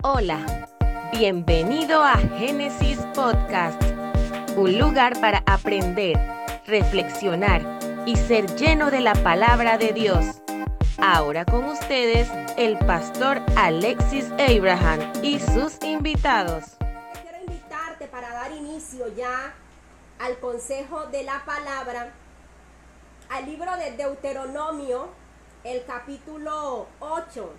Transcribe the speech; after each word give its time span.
Hola, 0.00 0.66
bienvenido 1.12 2.02
a 2.02 2.16
Génesis 2.16 2.98
Podcast, 3.14 3.80
un 4.56 4.78
lugar 4.78 5.20
para 5.20 5.42
aprender, 5.46 6.18
reflexionar 6.66 7.62
y 8.06 8.16
ser 8.16 8.46
lleno 8.56 8.90
de 8.90 9.00
la 9.00 9.12
palabra 9.12 9.76
de 9.76 9.92
Dios. 9.92 10.40
Ahora 10.98 11.44
con 11.44 11.64
ustedes 11.66 12.28
el 12.56 12.78
pastor 12.78 13.42
Alexis 13.54 14.30
Abraham 14.32 15.12
y 15.22 15.38
sus 15.38 15.80
invitados. 15.82 16.76
Quiero 17.22 17.38
invitarte 17.46 18.06
para 18.08 18.32
dar 18.32 18.50
inicio 18.52 19.06
ya 19.14 19.54
al 20.18 20.38
consejo 20.38 21.06
de 21.06 21.22
la 21.22 21.44
palabra, 21.44 22.12
al 23.28 23.46
libro 23.46 23.76
de 23.76 23.92
Deuteronomio, 23.92 25.10
el 25.62 25.84
capítulo 25.84 26.88
8, 26.98 27.52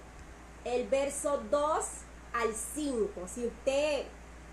el 0.65 0.87
verso 0.89 1.41
2 1.49 2.02
al 2.33 2.53
5. 2.53 3.27
Si 3.27 3.45
usted 3.47 4.05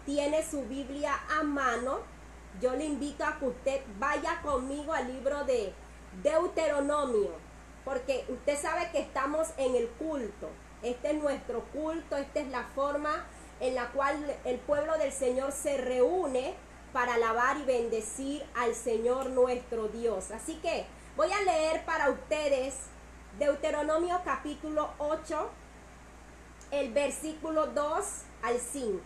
tiene 0.07 0.45
su 0.49 0.63
Biblia 0.63 1.19
a 1.39 1.43
mano, 1.43 2.01
yo 2.61 2.75
le 2.75 2.85
invito 2.85 3.25
a 3.25 3.39
que 3.39 3.47
usted 3.47 3.81
vaya 3.99 4.41
conmigo 4.43 4.93
al 4.93 5.13
libro 5.13 5.45
de 5.45 5.73
Deuteronomio, 6.23 7.31
porque 7.85 8.25
usted 8.29 8.59
sabe 8.59 8.91
que 8.91 9.01
estamos 9.01 9.49
en 9.57 9.75
el 9.77 9.89
culto. 9.91 10.49
Este 10.83 11.11
es 11.11 11.23
nuestro 11.23 11.63
culto, 11.73 12.17
esta 12.17 12.41
es 12.41 12.49
la 12.49 12.65
forma 12.75 13.27
en 13.61 13.75
la 13.75 13.91
cual 13.91 14.17
el 14.45 14.59
pueblo 14.59 14.97
del 14.99 15.13
Señor 15.13 15.53
se 15.53 15.77
reúne 15.77 16.55
para 16.93 17.15
alabar 17.15 17.59
y 17.59 17.65
bendecir 17.65 18.45
al 18.57 18.75
Señor 18.75 19.31
nuestro 19.31 19.89
Dios. 19.89 20.31
Así 20.31 20.57
que 20.57 20.87
voy 21.17 21.31
a 21.31 21.43
leer 21.43 21.85
para 21.85 22.11
ustedes 22.11 22.75
Deuteronomio 23.39 24.21
capítulo 24.25 24.91
8, 24.99 25.51
el 26.71 26.93
versículo 26.93 27.67
2 27.69 28.05
al 28.43 28.59
5. 28.59 29.01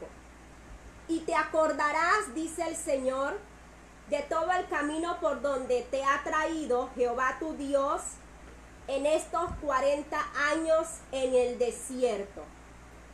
Y 1.08 1.20
te 1.20 1.34
acordarás, 1.34 2.34
dice 2.34 2.66
el 2.66 2.76
Señor, 2.76 3.38
de 4.08 4.20
todo 4.22 4.50
el 4.52 4.66
camino 4.68 5.18
por 5.20 5.40
donde 5.40 5.82
te 5.90 6.04
ha 6.04 6.22
traído 6.22 6.90
Jehová 6.94 7.36
tu 7.38 7.54
Dios 7.54 8.02
en 8.86 9.06
estos 9.06 9.50
40 9.62 10.18
años 10.52 10.86
en 11.10 11.34
el 11.34 11.58
desierto. 11.58 12.42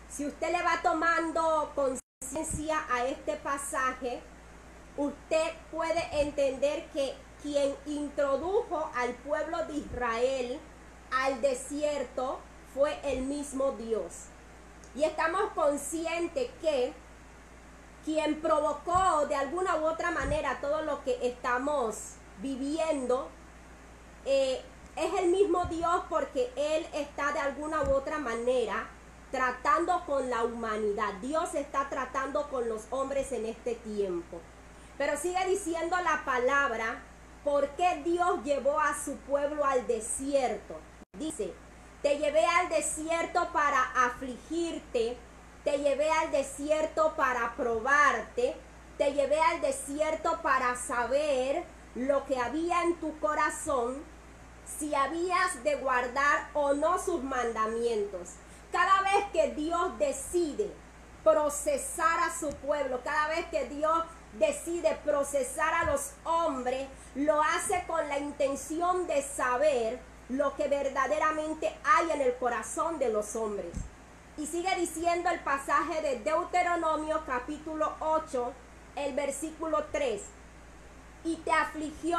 Si 0.09 0.27
usted 0.27 0.51
le 0.51 0.63
va 0.63 0.83
tomando 0.83 1.73
conciencia 1.75 2.85
a 2.91 3.07
este 3.07 3.37
pasaje, 3.37 4.21
usted 4.97 5.53
puede 5.71 6.21
entender 6.21 6.89
que 6.93 7.15
quien 7.41 7.75
introdujo 7.87 8.91
al 8.97 9.15
pueblo 9.15 9.65
de 9.67 9.75
Israel 9.75 10.61
al 11.13 11.41
desierto 11.41 12.41
fue 12.75 12.99
el 13.05 13.23
mismo 13.23 13.73
Dios. 13.73 14.30
Y 14.95 15.05
estamos 15.05 15.53
conscientes 15.55 16.51
que 16.61 16.93
quien 18.05 18.41
provocó 18.41 19.27
de 19.29 19.35
alguna 19.35 19.77
u 19.77 19.85
otra 19.85 20.11
manera 20.11 20.59
todo 20.61 20.83
lo 20.83 21.03
que 21.05 21.19
estamos 21.27 22.15
viviendo 22.39 23.29
eh, 24.25 24.63
es 24.97 25.15
el 25.21 25.31
mismo 25.31 25.65
Dios 25.67 26.03
porque 26.09 26.51
Él 26.57 26.87
está 26.95 27.33
de 27.33 27.41
alguna 27.41 27.83
u 27.83 27.93
otra 27.93 28.19
manera 28.19 28.89
tratando 29.31 30.05
con 30.07 30.29
la 30.29 30.45
humanidad. 30.45 31.15
Dios 31.21 31.55
está 31.55 31.89
tratando 31.89 32.49
con 32.51 32.69
los 32.69 32.83
hombres 32.91 33.31
en 33.33 33.47
este 33.47 33.77
tiempo. 33.77 34.41
Pero 34.99 35.17
sigue 35.17 35.47
diciendo 35.47 35.97
la 36.03 36.25
palabra, 36.25 37.03
¿por 37.45 37.69
qué 37.71 38.03
Dios 38.05 38.43
llevó 38.45 38.79
a 38.81 38.99
su 39.03 39.17
pueblo 39.19 39.65
al 39.65 39.87
desierto? 39.87 40.75
Dice, 41.17 41.55
te 42.03 42.19
llevé 42.19 42.45
al 42.45 42.69
desierto 42.69 43.49
para 43.53 43.83
afligirte, 44.07 45.17
te 45.65 45.79
llevé 45.79 46.11
al 46.11 46.31
desierto 46.31 47.15
para 47.17 47.55
probarte, 47.57 48.57
te 48.97 49.13
llevé 49.13 49.41
al 49.41 49.61
desierto 49.61 50.41
para 50.43 50.77
saber 50.77 51.65
lo 51.95 52.25
que 52.25 52.39
había 52.39 52.83
en 52.83 52.95
tu 53.01 53.19
corazón, 53.19 54.03
si 54.79 54.95
habías 54.95 55.63
de 55.65 55.75
guardar 55.77 56.49
o 56.55 56.73
no 56.75 56.99
sus 56.99 57.23
mandamientos. 57.23 58.31
Cada 58.73 59.03
vez 59.03 59.25
que 59.33 59.55
Dios 59.55 59.99
decide 59.99 60.73
procesar 61.25 62.21
a 62.21 62.39
su 62.39 62.51
pueblo, 62.57 63.01
cada 63.05 63.29
vez 63.29 63.47
que 63.47 63.69
Dios 63.69 64.05
decide 64.39 64.97
procesar 65.05 65.75
a 65.75 65.85
los 65.85 66.13
hombres, 66.25 66.89
lo 67.15 67.43
hace 67.43 67.85
con 67.87 68.09
la 68.09 68.19
intención 68.19 69.07
de 69.07 69.23
saber 69.23 70.01
lo 70.31 70.55
que 70.55 70.69
verdaderamente 70.69 71.77
hay 71.85 72.11
en 72.13 72.21
el 72.21 72.37
corazón 72.37 72.99
de 72.99 73.09
los 73.09 73.35
hombres. 73.35 73.73
Y 74.37 74.47
sigue 74.47 74.75
diciendo 74.77 75.29
el 75.29 75.41
pasaje 75.41 76.01
de 76.03 76.21
Deuteronomio 76.21 77.23
capítulo 77.27 77.95
8, 77.99 78.53
el 78.97 79.15
versículo 79.15 79.85
3. 79.91 80.23
Y 81.25 81.37
te 81.37 81.51
afligió 81.51 82.19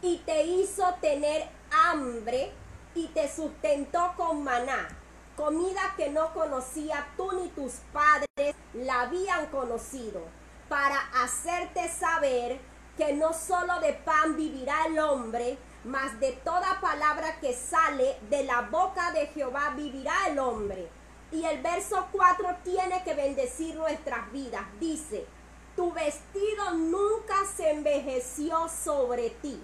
y 0.00 0.18
te 0.18 0.44
hizo 0.44 0.94
tener 1.00 1.48
hambre 1.70 2.52
y 2.94 3.08
te 3.08 3.30
sustentó 3.30 4.14
con 4.16 4.42
maná, 4.42 4.88
comida 5.36 5.94
que 5.96 6.08
no 6.08 6.32
conocía 6.32 7.06
tú 7.16 7.30
ni 7.32 7.48
tus 7.48 7.74
padres 7.92 8.56
la 8.72 9.02
habían 9.02 9.46
conocido, 9.46 10.22
para 10.68 10.98
hacerte 11.22 11.88
saber 11.88 12.58
que 12.96 13.12
no 13.12 13.32
solo 13.32 13.78
de 13.80 13.92
pan 13.92 14.36
vivirá 14.36 14.86
el 14.86 14.98
hombre, 14.98 15.58
mas 15.88 16.20
de 16.20 16.32
toda 16.32 16.80
palabra 16.82 17.40
que 17.40 17.54
sale 17.54 18.18
de 18.28 18.44
la 18.44 18.60
boca 18.62 19.10
de 19.12 19.26
Jehová 19.28 19.70
vivirá 19.74 20.14
el 20.28 20.38
hombre. 20.38 20.90
Y 21.32 21.44
el 21.44 21.62
verso 21.62 22.08
4 22.12 22.56
tiene 22.62 23.02
que 23.04 23.14
bendecir 23.14 23.74
nuestras 23.74 24.30
vidas. 24.30 24.62
Dice, 24.78 25.26
tu 25.76 25.90
vestido 25.92 26.72
nunca 26.74 27.34
se 27.56 27.70
envejeció 27.70 28.68
sobre 28.68 29.30
ti. 29.30 29.62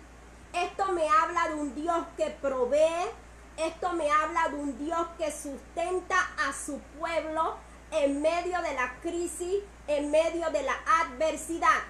Esto 0.55 0.93
me 0.93 1.07
habla 1.09 1.49
de 1.49 1.55
un 1.57 1.75
Dios 1.75 2.07
que 2.17 2.31
provee, 2.31 3.11
esto 3.59 3.93
me 3.93 4.11
habla 4.11 4.49
de 4.49 4.57
un 4.57 4.79
Dios 4.79 5.07
que 5.19 5.31
sustenta 5.31 6.17
a 6.49 6.55
su 6.55 6.79
pueblo 6.99 7.57
en 7.91 8.23
medio 8.23 8.63
de 8.63 8.73
la 8.73 8.95
crisis, 9.03 9.63
en 9.89 10.11
medio 10.11 10.51
de 10.51 10.63
la 10.63 10.77
adversidad. 11.03 11.83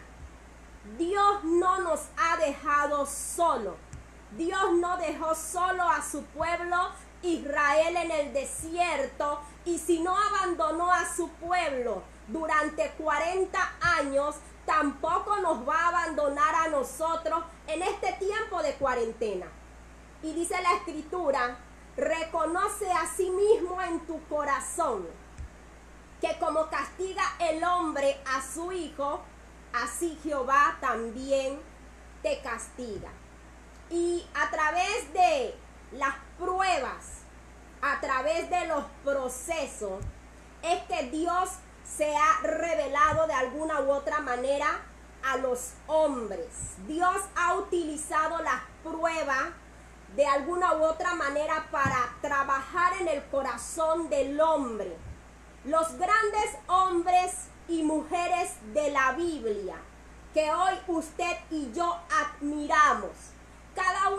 Dios 0.99 1.45
no 1.45 1.81
nos 1.83 2.01
ha 2.16 2.37
dejado 2.39 3.06
solo. 3.06 3.77
Dios 4.37 4.72
no 4.81 4.97
dejó 4.97 5.34
solo 5.34 5.84
a 5.84 6.03
su 6.03 6.25
pueblo 6.25 6.77
Israel 7.22 7.97
en 7.97 8.11
el 8.11 8.33
desierto 8.33 9.41
y 9.65 9.78
si 9.78 10.00
no 10.00 10.17
abandonó 10.17 10.93
a 10.93 11.15
su 11.15 11.28
pueblo 11.28 12.03
durante 12.28 12.91
40 12.99 13.59
años, 13.81 14.37
tampoco 14.67 15.37
nos 15.39 15.67
va 15.67 15.78
a 15.78 15.89
abandonar 15.89 16.55
a 16.55 16.69
nosotros 16.69 17.45
en 17.67 17.83
este 17.83 18.12
tiempo 18.15 18.62
de 18.62 18.75
cuarentena. 18.75 19.47
Y 20.22 20.33
dice 20.33 20.61
la 20.62 20.75
escritura, 20.75 21.56
reconoce 21.97 22.91
a 22.91 23.06
sí 23.15 23.31
mismo 23.31 23.81
en 23.83 24.01
tu 24.06 24.22
corazón 24.27 25.06
que 26.21 26.39
como 26.39 26.69
castiga 26.71 27.22
el 27.39 27.62
hombre 27.62 28.19
a 28.27 28.43
su 28.43 28.72
hijo, 28.72 29.21
así 29.72 30.19
Jehová 30.22 30.78
también 30.81 31.61
te 32.22 32.41
castiga. 32.41 33.11
Y 33.91 34.27
a 34.34 34.50
través 34.50 35.12
de 35.12 35.55
las 35.93 36.15
pruebas, 36.39 37.22
a 37.83 38.00
través 38.00 38.49
de 38.50 38.67
los 38.67 38.84
procesos, 39.05 40.03
es 40.62 40.83
que 40.84 41.11
Dios 41.11 41.50
se 41.84 42.17
ha 42.17 42.41
revelado 42.43 43.27
de 43.27 43.34
alguna 43.34 43.81
u 43.81 43.91
otra 43.91 44.21
manera 44.21 44.81
a 45.22 45.37
los 45.37 45.72
hombres. 45.87 46.49
Dios 46.87 47.17
ha 47.37 47.55
utilizado 47.55 48.43
las 48.43 48.62
pruebas 48.83 49.50
de 50.16 50.27
alguna 50.27 50.75
u 50.75 50.84
otra 50.84 51.15
manera 51.15 51.66
para 51.71 52.15
trabajar 52.21 52.95
en 53.01 53.09
el 53.09 53.22
corazón 53.27 54.09
del 54.09 54.41
hombre. 54.41 54.97
Los 55.65 55.97
grandes 55.99 56.57
hombres 56.66 57.48
y 57.69 57.83
mujeres 57.83 58.53
de 58.72 58.91
la 58.91 59.13
Biblia 59.13 59.77
que 60.33 60.53
hoy 60.53 60.75
usted 60.89 61.37
y 61.51 61.72
yo 61.72 61.97
admiramos 62.10 63.13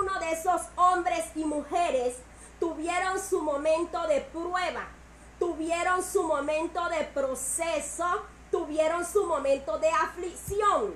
uno 0.05 0.19
de 0.19 0.31
esos 0.31 0.61
hombres 0.75 1.25
y 1.35 1.43
mujeres 1.43 2.17
tuvieron 2.59 3.19
su 3.19 3.41
momento 3.41 4.05
de 4.07 4.21
prueba, 4.21 4.87
tuvieron 5.39 6.03
su 6.03 6.23
momento 6.23 6.87
de 6.89 7.05
proceso, 7.05 8.05
tuvieron 8.51 9.03
su 9.03 9.25
momento 9.25 9.79
de 9.79 9.89
aflicción. 9.89 10.95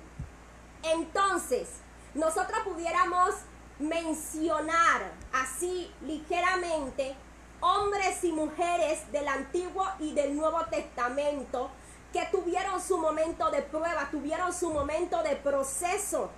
Entonces, 0.83 1.69
nosotros 2.13 2.59
pudiéramos 2.63 3.33
mencionar 3.79 5.11
así 5.33 5.91
ligeramente 6.01 7.15
hombres 7.61 8.23
y 8.23 8.31
mujeres 8.31 9.11
del 9.11 9.27
Antiguo 9.27 9.85
y 9.99 10.13
del 10.13 10.35
Nuevo 10.35 10.63
Testamento 10.65 11.71
que 12.13 12.25
tuvieron 12.31 12.79
su 12.81 12.97
momento 12.97 13.49
de 13.49 13.61
prueba, 13.63 14.07
tuvieron 14.11 14.53
su 14.53 14.71
momento 14.71 15.21
de 15.23 15.35
proceso. 15.35 16.29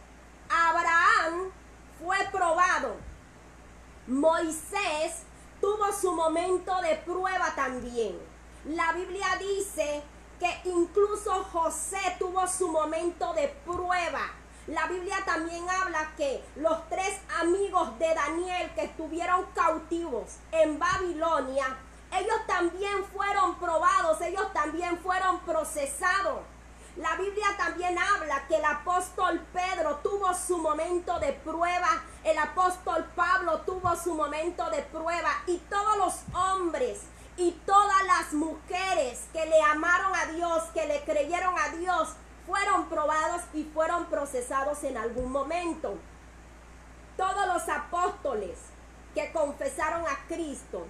Abraham 0.50 1.51
fue 2.03 2.18
probado. 2.31 2.95
Moisés 4.07 5.24
tuvo 5.59 5.92
su 5.94 6.12
momento 6.13 6.81
de 6.81 6.95
prueba 6.98 7.53
también. 7.56 8.18
La 8.65 8.92
Biblia 8.94 9.27
dice 9.39 10.01
que 10.39 10.69
incluso 10.69 11.31
José 11.51 12.15
tuvo 12.18 12.48
su 12.48 12.68
momento 12.69 13.33
de 13.33 13.48
prueba. 13.65 14.21
La 14.68 14.88
Biblia 14.88 15.18
también 15.25 15.68
habla 15.69 16.12
que 16.18 16.44
los 16.56 16.89
tres 16.89 17.19
amigos 17.39 17.98
de 18.00 18.13
Daniel 18.13 18.71
que 18.74 18.86
estuvieron 18.86 19.45
cautivos 19.53 20.38
en 20.51 20.77
Babilonia, 20.80 21.77
ellos 22.18 22.48
también 22.48 23.06
fueron 23.06 23.56
probados, 23.56 24.21
ellos 24.21 24.51
también 24.53 24.98
fueron 25.00 25.39
procesados. 25.42 26.39
La 26.97 27.15
Biblia 27.15 27.47
también 27.57 27.97
habla 27.97 28.45
que 28.47 28.57
el 28.57 28.65
apóstol 28.65 29.39
Pedro 29.53 29.95
tuvo 30.03 30.33
su 30.33 30.57
momento 30.57 31.19
de 31.19 31.31
prueba, 31.31 32.03
el 32.25 32.38
apóstol 32.38 33.05
Pablo 33.15 33.61
tuvo 33.61 33.95
su 33.95 34.13
momento 34.13 34.69
de 34.69 34.81
prueba 34.83 35.29
y 35.47 35.57
todos 35.69 35.97
los 35.97 36.35
hombres 36.35 36.99
y 37.38 37.51
todas 37.65 38.03
las 38.05 38.33
mujeres 38.33 39.21
que 39.31 39.45
le 39.45 39.61
amaron 39.61 40.13
a 40.13 40.25
Dios, 40.33 40.63
que 40.73 40.85
le 40.85 41.01
creyeron 41.05 41.55
a 41.57 41.69
Dios, 41.77 42.09
fueron 42.45 42.89
probados 42.89 43.41
y 43.53 43.63
fueron 43.63 44.07
procesados 44.07 44.83
en 44.83 44.97
algún 44.97 45.31
momento. 45.31 45.97
Todos 47.15 47.47
los 47.47 47.69
apóstoles 47.69 48.57
que 49.15 49.31
confesaron 49.31 50.03
a 50.05 50.27
Cristo 50.27 50.85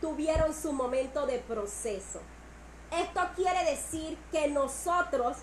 tuvieron 0.00 0.54
su 0.54 0.72
momento 0.72 1.26
de 1.26 1.40
proceso. 1.40 2.20
Esto 2.92 3.22
quiere 3.34 3.64
decir 3.64 4.18
que 4.30 4.48
nosotros 4.48 5.38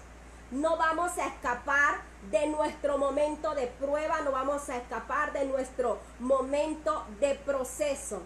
no 0.52 0.78
vamos 0.78 1.18
a 1.18 1.26
escapar 1.26 2.02
de 2.30 2.46
nuestro 2.48 3.00
momento 3.00 3.56
de 3.56 3.66
prueba, 3.66 4.22
no 4.22 4.32
vamos 4.32 4.70
a 4.70 4.78
escapar 4.78 5.34
de 5.34 5.46
nuestro 5.46 6.00
momento 6.20 7.08
de 7.20 7.34
proceso. 7.34 8.22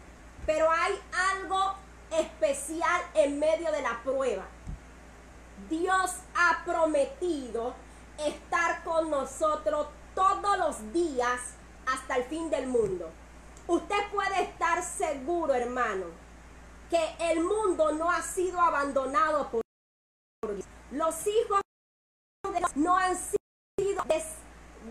Pero 0.45 0.69
hay 0.69 0.99
algo 1.35 1.73
especial 2.11 3.01
en 3.13 3.39
medio 3.39 3.71
de 3.71 3.81
la 3.81 4.01
prueba. 4.03 4.43
Dios 5.69 6.15
ha 6.35 6.65
prometido 6.65 7.75
estar 8.17 8.83
con 8.83 9.09
nosotros 9.09 9.87
todos 10.13 10.57
los 10.57 10.91
días 10.91 11.39
hasta 11.85 12.17
el 12.17 12.25
fin 12.25 12.49
del 12.49 12.67
mundo. 12.67 13.09
Usted 13.67 14.11
puede 14.11 14.43
estar 14.43 14.83
seguro, 14.83 15.53
hermano, 15.53 16.07
que 16.93 17.31
el 17.31 17.39
mundo 17.39 17.91
no 17.93 18.11
ha 18.11 18.21
sido 18.21 18.61
abandonado 18.61 19.49
por 19.49 19.63
Dios. 20.53 20.67
Los 20.91 21.25
hijos 21.25 21.59
de 22.43 22.59
Dios 22.59 22.75
no 22.75 22.95
han 22.95 23.17
sido 23.17 24.03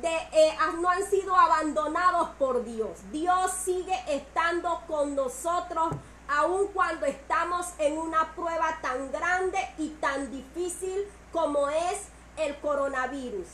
eh, 0.02 0.56
no 0.81 0.88
han 0.88 1.04
sido 1.04 1.37
abandonados 1.37 2.31
por 2.31 2.64
Dios. 2.64 2.99
Dios 3.12 3.52
sigue 3.52 3.94
estando 4.08 4.82
con 4.88 5.14
nosotros 5.14 5.93
aun 6.26 6.69
cuando 6.69 7.06
estamos 7.06 7.69
en 7.78 7.96
una 7.96 8.34
prueba 8.34 8.81
tan 8.82 9.12
grande 9.12 9.58
y 9.78 9.90
tan 9.90 10.32
difícil 10.32 11.06
como 11.31 11.69
es 11.69 12.08
el 12.37 12.58
coronavirus. 12.60 13.46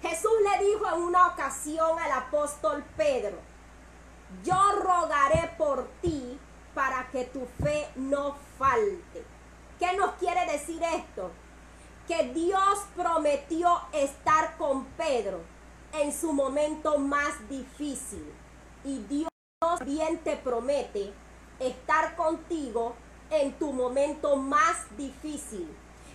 Jesús 0.00 0.32
le 0.42 0.64
dijo 0.66 0.88
en 0.92 1.02
una 1.02 1.28
ocasión 1.28 1.96
al 2.00 2.10
apóstol 2.10 2.82
Pedro, 2.96 3.38
yo 4.42 4.60
rogaré 4.82 5.54
por 5.56 5.86
ti 6.00 6.40
para 6.74 7.10
que 7.10 7.24
tu 7.24 7.46
fe 7.62 7.88
no 7.96 8.36
falte. 8.58 9.24
¿Qué 9.78 9.96
nos 9.96 10.12
quiere 10.14 10.46
decir 10.50 10.82
esto? 10.82 11.30
Que 12.06 12.32
Dios 12.32 12.78
prometió 12.96 13.80
estar 13.92 14.56
con 14.56 14.84
Pedro 14.96 15.40
en 15.92 16.12
su 16.12 16.32
momento 16.32 16.98
más 16.98 17.48
difícil. 17.48 18.24
Y 18.84 18.98
Dios 19.04 19.28
bien 19.84 20.18
te 20.18 20.36
promete 20.36 21.12
estar 21.58 22.16
contigo 22.16 22.94
en 23.30 23.52
tu 23.58 23.72
momento 23.72 24.36
más 24.36 24.96
difícil. 24.96 25.68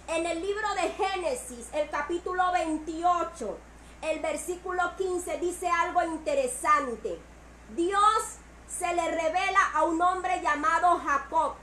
En 0.08 0.26
el 0.26 0.42
libro 0.42 0.68
de 0.76 0.90
Génesis, 0.90 1.68
el 1.74 1.90
capítulo 1.90 2.52
28, 2.54 3.58
el 4.02 4.20
versículo 4.20 4.96
15 4.98 5.38
dice 5.40 5.68
algo 5.68 6.04
interesante. 6.04 7.20
Dios 7.76 8.37
se 8.78 8.94
le 8.94 9.12
revela 9.12 9.72
a 9.74 9.84
un 9.84 10.02
hombre 10.02 10.42
llamado 10.42 11.00
Jacob. 11.00 11.54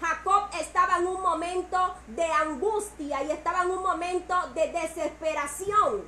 Jacob 0.00 0.48
estaba 0.58 0.98
en 0.98 1.06
un 1.06 1.20
momento 1.20 1.94
de 2.08 2.24
angustia 2.24 3.22
y 3.22 3.30
estaba 3.30 3.62
en 3.62 3.70
un 3.70 3.82
momento 3.82 4.34
de 4.54 4.72
desesperación. 4.72 6.02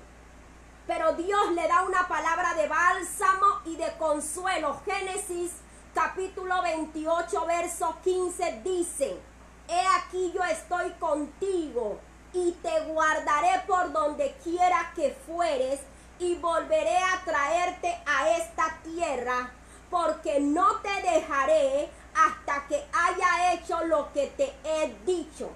Pero 0.87 1.13
Dios 1.15 1.53
le 1.53 1.67
da 1.69 1.83
una 1.83 2.07
palabra 2.09 2.55
de 2.55 2.69
bálsamo 2.69 3.61
y 3.67 3.77
de 3.77 3.93
consuelo. 3.97 4.81
Génesis 4.85 5.53
capítulo 5.95 6.61
28, 6.63 7.47
verso 7.47 7.97
15 8.03 8.63
dice, 8.65 9.21
He 9.69 9.87
aquí 9.97 10.33
yo 10.35 10.43
estoy 10.45 10.91
contigo 10.93 12.01
y 12.33 12.53
te 12.63 12.81
guardaré 12.87 13.63
por 13.67 13.93
donde 13.93 14.35
quiera 14.43 14.93
que 14.95 15.17
fueres 15.27 15.81
y 16.19 16.35
volveré 16.37 16.99
a 16.99 17.25
traerte 17.25 17.97
a 18.07 18.31
esta 18.31 18.79
tierra, 18.83 19.53
porque 19.95 20.41
no 20.41 20.81
te 20.81 21.03
dejaré 21.03 21.89
hasta 22.17 22.67
que 22.67 22.85
haya 22.93 23.53
hecho 23.53 23.85
lo 23.85 24.13
que 24.13 24.27
te 24.27 24.53
he 24.65 24.93
dicho. 25.07 25.49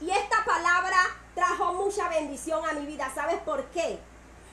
Y 0.00 0.10
esta 0.10 0.44
palabra 0.44 0.96
trajo 1.36 1.72
mucha 1.74 2.08
bendición 2.08 2.68
a 2.68 2.72
mi 2.72 2.84
vida. 2.84 3.08
¿Sabes 3.14 3.36
por 3.42 3.64
qué? 3.66 4.00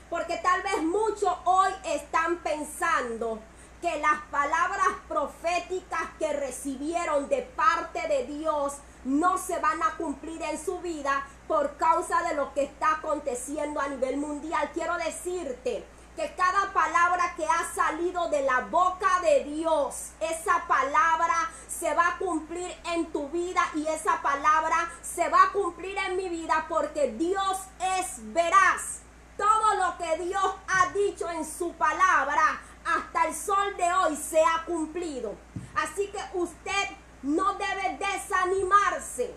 Porque 0.08 0.36
tal 0.36 0.62
vez 0.62 0.84
muchos 0.84 1.36
hoy 1.46 1.72
están 1.84 2.36
pensando, 2.44 3.40
que 3.82 3.98
las 3.98 4.20
palabras 4.30 4.86
proféticas 5.08 6.02
que 6.20 6.32
recibieron 6.32 7.28
de 7.28 7.42
parte 7.42 8.06
de 8.06 8.24
Dios 8.24 8.74
no 9.04 9.36
se 9.36 9.58
van 9.58 9.82
a 9.82 9.96
cumplir 9.96 10.40
en 10.42 10.64
su 10.64 10.78
vida 10.80 11.26
por 11.48 11.76
causa 11.76 12.22
de 12.22 12.34
lo 12.34 12.54
que 12.54 12.62
está 12.62 12.92
aconteciendo 12.92 13.80
a 13.80 13.88
nivel 13.88 14.16
mundial. 14.16 14.70
Quiero 14.72 14.96
decirte 14.96 15.84
que 16.16 16.34
cada 16.34 16.72
palabra 16.72 17.34
que 17.36 17.44
ha 17.44 17.74
salido 17.74 18.28
de 18.30 18.42
la 18.42 18.60
boca 18.62 19.20
de 19.20 19.44
Dios, 19.44 20.12
esa 20.18 20.66
palabra 20.66 21.50
se 21.68 21.92
va 21.94 22.08
a 22.08 22.18
cumplir 22.18 22.74
en 22.86 23.12
tu 23.12 23.28
vida 23.28 23.62
y 23.74 23.86
esa 23.86 24.22
palabra 24.22 24.90
se 25.02 25.28
va 25.28 25.44
a 25.44 25.52
cumplir 25.52 25.96
en 25.98 26.16
mi 26.16 26.30
vida 26.30 26.64
porque 26.70 27.12
Dios 27.12 27.58
es 27.98 28.32
veraz. 28.32 29.00
Todo 29.36 29.74
lo 29.74 29.98
que 29.98 30.24
Dios 30.24 30.54
ha 30.66 30.92
dicho 30.94 31.30
en 31.30 31.44
su 31.44 31.74
palabra 31.74 32.62
hasta 32.86 33.28
el 33.28 33.34
sol 33.34 33.76
de 33.76 33.92
hoy 33.92 34.16
se 34.16 34.42
ha 34.42 34.64
cumplido. 34.64 35.34
Así 35.74 36.08
que 36.08 36.20
usted 36.32 36.88
no 37.22 37.54
debe 37.54 37.98
desanimarse 37.98 39.34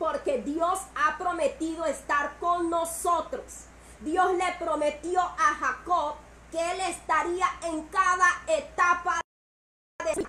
porque 0.00 0.38
Dios 0.38 0.80
ha 0.96 1.16
prometido 1.16 1.84
estar 1.84 2.36
con 2.40 2.68
nosotros. 2.68 3.66
Dios 4.02 4.34
le 4.34 4.52
prometió 4.58 5.20
a 5.20 5.54
Jacob 5.60 6.16
que 6.50 6.72
él 6.72 6.80
estaría 6.80 7.46
en 7.62 7.84
cada 7.88 8.28
etapa 8.46 9.20
de 10.04 10.14
su 10.14 10.26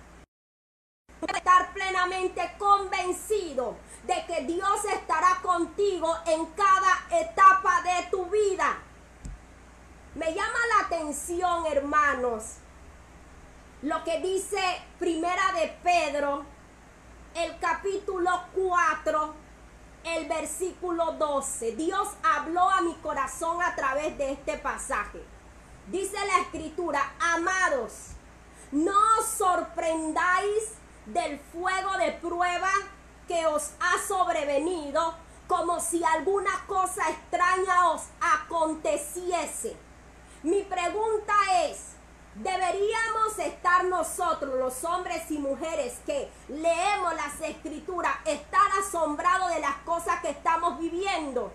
estar 1.36 1.72
plenamente 1.72 2.54
convencido 2.58 3.76
de 4.06 4.24
que 4.26 4.42
Dios 4.42 4.84
estará 4.84 5.40
contigo 5.42 6.14
en 6.26 6.46
cada 6.46 7.20
etapa 7.20 7.82
de 7.82 8.10
tu 8.10 8.26
vida. 8.26 8.78
Me 10.14 10.32
llama 10.32 10.58
la 10.76 10.86
atención, 10.86 11.66
hermanos, 11.66 12.58
lo 13.82 14.04
que 14.04 14.20
dice 14.20 14.60
Primera 14.98 15.52
de 15.52 15.68
Pedro, 15.82 16.44
el 17.34 17.58
capítulo 17.58 18.30
4, 18.54 19.34
el 20.04 20.26
versículo 20.28 21.12
12. 21.12 21.72
Dios 21.76 22.08
habló 22.22 22.70
a 22.70 22.80
mi 22.82 22.94
corazón 22.96 23.62
a 23.62 23.74
través 23.74 24.16
de 24.18 24.32
este 24.32 24.56
pasaje. 24.58 25.22
Dice 25.88 26.16
la 26.26 26.40
escritura, 26.40 27.14
amados, 27.20 28.10
no 28.72 28.94
os 29.18 29.26
sorprendáis 29.26 30.74
del 31.06 31.38
fuego 31.38 31.96
de 31.98 32.12
prueba 32.12 32.70
que 33.28 33.46
os 33.46 33.70
ha 33.80 33.98
sobrevenido 34.06 35.14
como 35.46 35.80
si 35.80 36.02
alguna 36.04 36.64
cosa 36.66 37.10
extraña 37.10 37.90
os 37.90 38.02
aconteciese 38.20 39.76
mi 40.44 40.60
pregunta 40.60 41.32
es, 41.64 41.93
¿deberíamos 42.34 43.38
estar 43.38 43.84
nosotros, 43.84 44.58
los 44.58 44.84
hombres 44.84 45.30
y 45.30 45.38
mujeres 45.38 45.98
que 46.06 46.30
leemos 46.48 47.14
las 47.14 47.40
escrituras, 47.40 48.14
estar 48.24 48.66
asombrados 48.80 49.50
de 49.50 49.60
las 49.60 49.76
cosas 49.84 50.20
que 50.20 50.30
estamos 50.30 50.78
viviendo? 50.78 51.52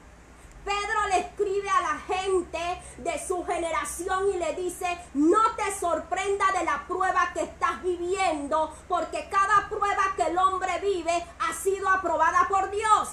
Pedro 0.63 1.07
le 1.09 1.19
escribe 1.19 1.69
a 1.69 1.81
la 1.81 2.00
gente 2.00 2.81
de 2.98 3.27
su 3.27 3.45
generación 3.45 4.29
y 4.33 4.38
le 4.38 4.53
dice, 4.55 5.00
no 5.13 5.55
te 5.55 5.77
sorprenda 5.79 6.45
de 6.51 6.65
la 6.65 6.86
prueba 6.88 7.31
que 7.33 7.43
estás 7.43 7.81
viviendo, 7.81 8.74
porque 8.88 9.27
cada 9.29 9.69
prueba 9.69 10.13
que 10.15 10.24
el 10.24 10.38
hombre 10.38 10.79
vive 10.81 11.25
ha 11.39 11.53
sido 11.53 11.89
aprobada 11.89 12.48
por 12.50 12.69
Dios. 12.71 13.09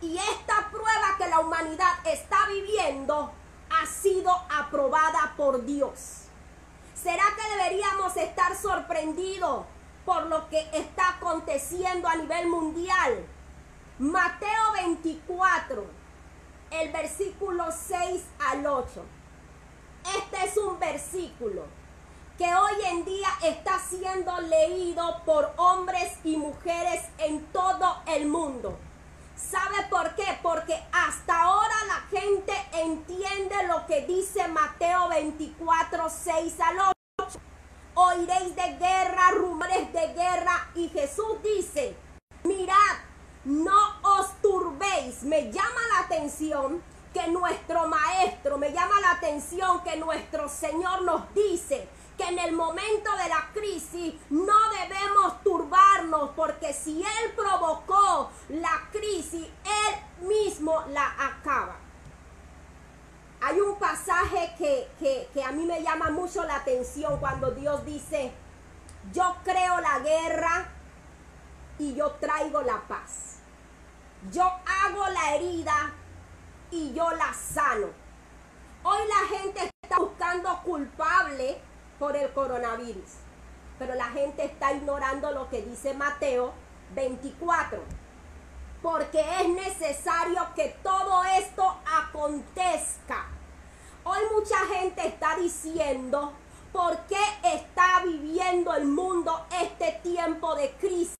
Y 0.00 0.16
esta 0.18 0.68
prueba 0.70 1.16
que 1.16 1.28
la 1.28 1.38
humanidad 1.38 2.06
está 2.06 2.46
viviendo 2.48 3.30
ha 3.70 3.86
sido 3.86 4.32
aprobada 4.50 5.34
por 5.36 5.64
Dios. 5.64 6.21
¿Será 7.02 7.24
que 7.36 7.56
deberíamos 7.56 8.16
estar 8.16 8.56
sorprendidos 8.56 9.64
por 10.04 10.26
lo 10.26 10.48
que 10.48 10.60
está 10.72 11.16
aconteciendo 11.16 12.08
a 12.08 12.16
nivel 12.16 12.48
mundial. 12.48 13.24
Mateo 13.98 14.72
24, 14.74 15.84
el 16.70 16.92
versículo 16.92 17.66
6 17.70 18.22
al 18.50 18.66
8. 18.66 19.04
Este 20.18 20.44
es 20.44 20.56
un 20.56 20.78
versículo 20.80 21.64
que 22.36 22.52
hoy 22.52 22.74
en 22.86 23.04
día 23.04 23.28
está 23.44 23.78
siendo 23.78 24.40
leído 24.40 25.22
por 25.24 25.52
hombres 25.56 26.18
y 26.24 26.36
mujeres 26.36 27.04
en 27.18 27.44
todo 27.52 28.02
el 28.06 28.26
mundo. 28.26 28.76
¿Sabe 29.50 29.86
por 29.90 30.14
qué? 30.14 30.38
Porque 30.42 30.80
hasta 30.92 31.42
ahora 31.42 31.74
la 31.88 32.18
gente 32.18 32.52
entiende 32.72 33.54
lo 33.66 33.86
que 33.86 34.06
dice 34.06 34.46
Mateo 34.48 35.08
24, 35.08 36.08
6 36.08 36.60
al 36.60 36.94
8. 37.18 37.40
Oiréis 37.94 38.56
de 38.56 38.76
guerra, 38.78 39.30
rumores 39.32 39.92
de 39.92 40.14
guerra. 40.14 40.70
Y 40.74 40.88
Jesús 40.88 41.42
dice, 41.42 41.96
mirad, 42.44 42.96
no 43.44 44.00
os 44.02 44.40
turbéis. 44.40 45.22
Me 45.22 45.50
llama 45.52 45.80
la 45.92 46.06
atención 46.06 46.82
que 47.12 47.28
nuestro 47.28 47.88
maestro, 47.88 48.58
me 48.58 48.72
llama 48.72 49.00
la 49.00 49.12
atención 49.12 49.82
que 49.82 49.96
nuestro 49.96 50.48
Señor 50.48 51.02
nos 51.02 51.34
dice 51.34 51.88
en 52.28 52.38
el 52.38 52.52
momento 52.52 53.10
de 53.16 53.28
la 53.28 53.50
crisis 53.52 54.14
no 54.30 54.54
debemos 54.70 55.42
turbarnos 55.42 56.30
porque 56.36 56.72
si 56.72 57.02
Él 57.02 57.32
provocó 57.36 58.30
la 58.48 58.88
crisis, 58.90 59.46
Él 59.64 60.26
mismo 60.26 60.82
la 60.88 61.14
acaba. 61.18 61.76
Hay 63.40 63.60
un 63.60 63.76
pasaje 63.76 64.54
que, 64.56 64.88
que, 64.98 65.28
que 65.34 65.42
a 65.42 65.50
mí 65.50 65.64
me 65.64 65.82
llama 65.82 66.10
mucho 66.10 66.44
la 66.44 66.56
atención 66.56 67.18
cuando 67.18 67.50
Dios 67.50 67.84
dice, 67.84 68.32
yo 69.12 69.36
creo 69.42 69.80
la 69.80 69.98
guerra 69.98 70.68
y 71.78 71.94
yo 71.94 72.12
traigo 72.12 72.62
la 72.62 72.80
paz. 72.86 73.38
Yo 74.30 74.44
hago 74.44 75.08
la 75.08 75.34
herida 75.34 75.92
y 76.70 76.92
yo 76.94 77.10
la 77.10 77.34
sano. 77.34 77.88
Hoy 78.84 78.98
la 79.08 79.36
gente 79.36 79.70
está 79.82 79.98
buscando 79.98 80.60
culpable 80.62 81.60
por 82.02 82.16
el 82.16 82.32
coronavirus, 82.32 83.10
pero 83.78 83.94
la 83.94 84.06
gente 84.06 84.44
está 84.44 84.72
ignorando 84.72 85.30
lo 85.30 85.48
que 85.48 85.62
dice 85.62 85.94
Mateo 85.94 86.52
24, 86.96 87.78
porque 88.82 89.24
es 89.40 89.48
necesario 89.48 90.48
que 90.56 90.76
todo 90.82 91.22
esto 91.38 91.62
acontezca. 91.86 93.26
Hoy 94.02 94.18
mucha 94.34 94.58
gente 94.74 95.06
está 95.06 95.36
diciendo, 95.36 96.32
¿por 96.72 96.98
qué 97.02 97.22
está 97.44 98.02
viviendo 98.04 98.74
el 98.74 98.86
mundo 98.86 99.46
este 99.62 100.00
tiempo 100.02 100.56
de 100.56 100.72
crisis? 100.72 101.14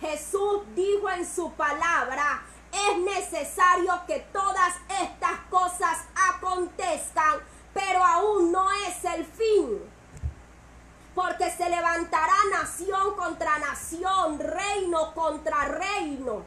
Jesús 0.00 0.62
dijo 0.74 1.08
en 1.08 1.24
su 1.24 1.52
palabra, 1.52 2.42
es 2.72 2.98
necesario 2.98 3.92
que 4.08 4.26
todas 4.32 4.74
estas 4.88 5.38
cosas 5.48 5.98
acontezcan, 6.34 7.38
pero 7.72 8.04
aún 8.04 8.50
no 8.50 8.72
es 8.72 9.04
el 9.04 9.24
fin. 9.24 9.99
Porque 11.20 11.50
se 11.50 11.68
levantará 11.68 12.32
nación 12.50 13.14
contra 13.14 13.58
nación, 13.58 14.38
reino 14.38 15.12
contra 15.12 15.66
reino. 15.66 16.44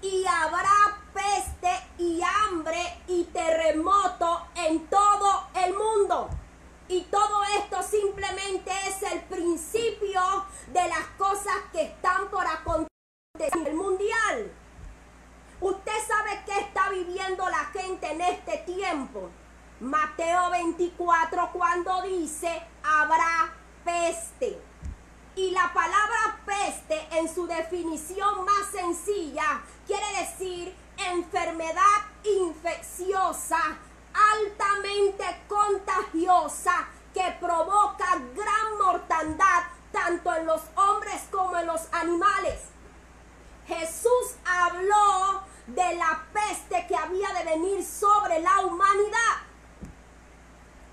Y 0.00 0.24
habrá 0.26 0.98
peste 1.14 1.70
y 1.98 2.20
hambre 2.20 2.82
y 3.06 3.22
terremoto 3.32 4.48
en 4.56 4.88
todo 4.88 5.46
el 5.54 5.74
mundo. 5.74 6.30
Y 6.88 7.02
todo 7.02 7.44
esto 7.60 7.80
simplemente 7.84 8.72
es 8.88 9.04
el 9.12 9.20
principio 9.20 10.20
de 10.72 10.88
las 10.88 11.06
cosas 11.16 11.54
que 11.70 11.82
están 11.82 12.28
por 12.28 12.44
acontecer 12.44 12.88
en 13.54 13.66
el 13.68 13.74
mundial. 13.74 14.52
Usted 15.60 16.06
sabe 16.08 16.42
qué 16.44 16.58
está 16.58 16.90
viviendo 16.90 17.48
la 17.48 17.66
gente 17.66 18.10
en 18.10 18.20
este 18.20 18.58
tiempo. 18.66 19.30
Mateo 19.78 20.50
24 20.50 21.50
cuando 21.52 22.02
dice 22.02 22.62
habrá 22.82 23.61
peste. 23.84 24.60
Y 25.34 25.50
la 25.50 25.72
palabra 25.72 26.40
peste 26.44 27.08
en 27.12 27.32
su 27.32 27.46
definición 27.46 28.44
más 28.44 28.66
sencilla 28.70 29.62
quiere 29.86 30.06
decir 30.20 30.74
enfermedad 30.98 31.82
infecciosa 32.24 33.58
altamente 34.14 35.24
contagiosa 35.48 36.88
que 37.14 37.36
provoca 37.40 38.20
gran 38.34 38.78
mortandad 38.78 39.62
tanto 39.90 40.34
en 40.34 40.46
los 40.46 40.62
hombres 40.74 41.22
como 41.30 41.56
en 41.58 41.66
los 41.66 41.88
animales. 41.92 42.60
Jesús 43.66 44.36
habló 44.44 45.42
de 45.66 45.94
la 45.94 46.24
peste 46.32 46.86
que 46.86 46.96
había 46.96 47.32
de 47.34 47.44
venir 47.44 47.84
sobre 47.84 48.40
la 48.40 48.60
humanidad. 48.60 49.36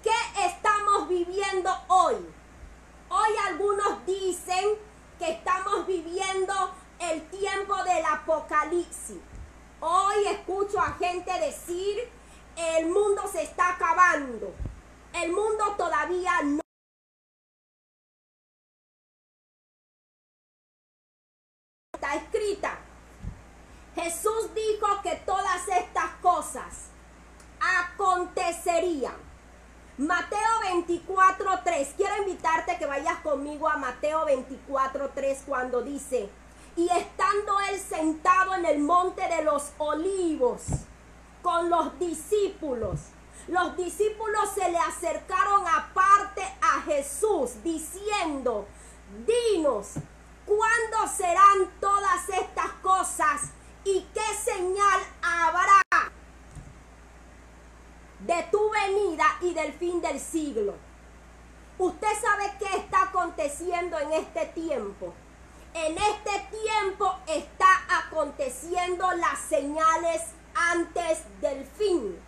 ¿Qué 0.04 0.46
estamos 0.46 1.10
viviendo 1.10 1.72
hoy? 1.88 2.16
Hoy 3.10 3.38
algunos 3.48 4.06
dicen 4.06 4.78
que 5.18 5.32
estamos 5.32 5.88
viviendo 5.88 6.54
el 7.00 7.28
tiempo 7.30 7.76
del 7.84 8.06
apocalipsis. 8.06 9.18
Hoy 9.80 10.28
escucho 10.28 10.80
a 10.80 10.94
gente 10.94 11.32
decir 11.40 12.08
el 12.56 12.86
mundo 12.88 13.28
se 13.32 13.44
está 13.44 13.70
acabando. 13.76 14.54
El 15.14 15.32
mundo 15.32 15.76
todavía 15.76 16.42
no 16.44 16.62
está 21.94 22.16
escrita. 22.16 22.78
Jesús 23.96 24.54
dijo 24.54 25.02
que 25.02 25.16
todas 25.26 25.68
estas 25.68 26.12
cosas 26.22 26.90
acontecerían. 27.60 29.29
Mateo 30.00 30.40
24:3. 30.62 31.94
Quiero 31.98 32.16
invitarte 32.20 32.78
que 32.78 32.86
vayas 32.86 33.20
conmigo 33.20 33.68
a 33.68 33.76
Mateo 33.76 34.26
24:3 34.26 35.44
cuando 35.46 35.82
dice, 35.82 36.30
y 36.78 36.88
estando 36.88 37.60
él 37.70 37.78
sentado 37.78 38.56
en 38.56 38.66
el 38.66 38.80
monte 38.80 39.22
de 39.28 39.44
los 39.44 39.74
olivos, 39.78 40.62
con 41.42 41.70
los 41.70 42.00
discípulos. 42.00 43.02
Los 43.50 43.76
discípulos 43.76 44.50
se 44.56 44.72
le 44.72 44.78
acercaron 44.78 45.68
aparte 45.68 46.44
a 46.62 46.82
Jesús 46.84 47.62
diciendo, 47.62 48.68
dinos, 49.28 49.96
¿cuándo 50.46 51.14
serán 51.14 51.70
todas 51.82 52.30
estas 52.30 52.72
cosas 52.82 53.52
y 53.84 54.08
qué 54.14 54.34
señal 54.46 55.02
habrá 55.22 55.82
de 58.20 58.48
tu 58.52 58.70
venida 58.70 59.26
y 59.42 59.54
del 59.54 59.74
fin 59.74 60.02
del 60.02 60.20
siglo? 60.20 60.76
Usted 61.78 62.08
sabe 62.22 62.54
qué 62.60 62.78
está 62.78 63.04
aconteciendo 63.04 63.98
en 64.00 64.12
este 64.12 64.46
tiempo. 64.48 65.14
En 65.74 65.98
este 65.98 66.48
tiempo 66.52 67.16
está 67.28 67.70
aconteciendo 68.06 69.10
las 69.14 69.40
señales 69.40 70.22
antes 70.54 71.24
del 71.40 71.66
fin. 71.66 72.20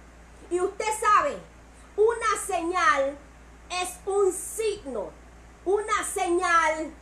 Y 0.49 0.59
usted 0.61 0.85
sabe, 0.99 1.37
una 1.97 2.45
señal 2.45 3.17
es 3.69 3.89
un 4.05 4.31
signo, 4.31 5.11
una 5.65 6.03
señal 6.05 6.93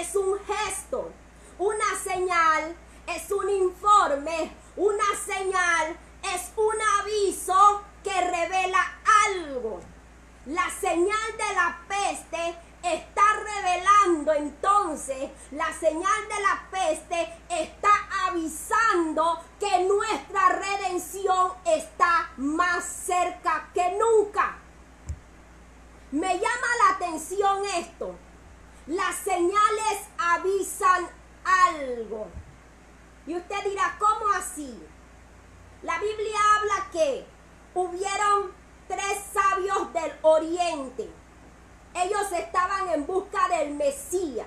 es 0.00 0.14
un 0.16 0.38
gesto, 0.46 1.10
una 1.58 1.96
señal 2.02 2.76
es 3.06 3.30
un 3.30 3.48
informe, 3.48 4.52
una 4.76 5.04
señal 5.26 5.98
es 6.34 6.50
un 6.56 6.74
aviso 7.00 7.82
que 8.02 8.20
revela 8.20 9.00
algo. 9.26 9.80
La 10.46 10.70
señal 10.70 11.36
de 11.36 11.54
la 11.54 11.78
peste 11.86 12.56
está 12.82 13.22
revelando 13.44 14.32
entonces, 14.32 15.30
la 15.50 15.70
señal 15.72 16.28
de 16.28 16.42
la 16.42 16.68
peste 16.70 17.34
está 17.50 17.90
avisando 18.26 19.40
que 19.58 19.84
nuestra 19.84 20.48
redención 20.48 21.52
está 21.66 22.30
más 22.38 22.84
cerca 22.84 23.68
que 23.74 23.98
nunca. 23.98 24.56
Me 26.10 26.34
llama 26.34 26.66
la 26.84 26.94
atención 26.94 27.64
esto. 27.76 28.16
Las 28.86 29.14
señales 29.16 30.08
avisan 30.18 31.08
algo. 31.44 32.28
Y 33.26 33.36
usted 33.36 33.64
dirá, 33.64 33.96
¿cómo 33.98 34.32
así? 34.32 34.82
La 35.82 35.98
Biblia 35.98 36.38
habla 36.56 36.90
que 36.90 37.26
hubieron 37.74 38.52
tres 38.88 39.18
sabios 39.32 39.92
del 39.92 40.12
oriente 40.22 41.10
ellos 41.94 42.32
estaban 42.32 42.88
en 42.90 43.06
busca 43.06 43.48
del 43.48 43.74
Mesías. 43.74 44.46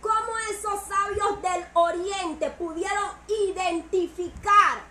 ¿Cómo 0.00 0.38
esos 0.50 0.80
sabios 0.82 1.40
del 1.40 1.64
oriente 1.74 2.50
pudieron 2.50 3.10
identificar 3.28 4.82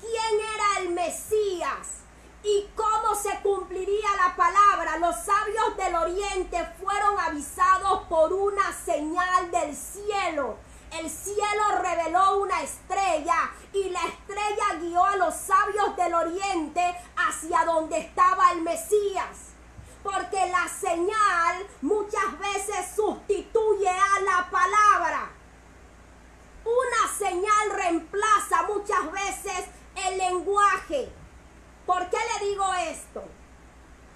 quién 0.00 0.40
era 0.54 0.80
el 0.80 0.90
Mesías 0.90 2.02
y 2.42 2.68
cómo 2.76 3.14
se 3.14 3.40
cumpliría 3.40 4.08
la 4.16 4.36
palabra? 4.36 4.98
Los 4.98 5.16
sabios 5.16 5.76
del 5.76 5.94
oriente 5.94 6.68
fueron 6.80 7.18
avisados 7.18 8.02
por 8.08 8.32
una 8.32 8.72
señal 8.84 9.50
la 12.48 12.62
estrella 12.62 13.50
y 13.72 13.90
la 13.90 14.00
estrella 14.00 14.80
guió 14.80 15.04
a 15.04 15.16
los 15.16 15.34
sabios 15.34 15.96
del 15.96 16.14
oriente 16.14 16.94
hacia 17.16 17.64
donde 17.64 17.98
estaba 17.98 18.52
el 18.52 18.62
Mesías. 18.62 19.52
Porque 20.02 20.46
la 20.50 20.68
señal 20.68 21.66
muchas 21.82 22.38
veces 22.38 22.94
sustituye 22.94 23.88
a 23.88 24.20
la 24.20 24.50
palabra. 24.50 25.30
Una 26.64 27.16
señal 27.16 27.70
reemplaza 27.74 28.62
muchas 28.68 29.12
veces 29.12 29.66
el 30.06 30.18
lenguaje. 30.18 31.12
¿Por 31.86 32.08
qué 32.10 32.16
le 32.16 32.46
digo 32.48 32.74
esto? 32.74 33.24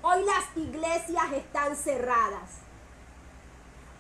Hoy 0.02 0.24
las 0.24 0.56
iglesias 0.56 1.32
están 1.32 1.76
cerradas. 1.76 2.50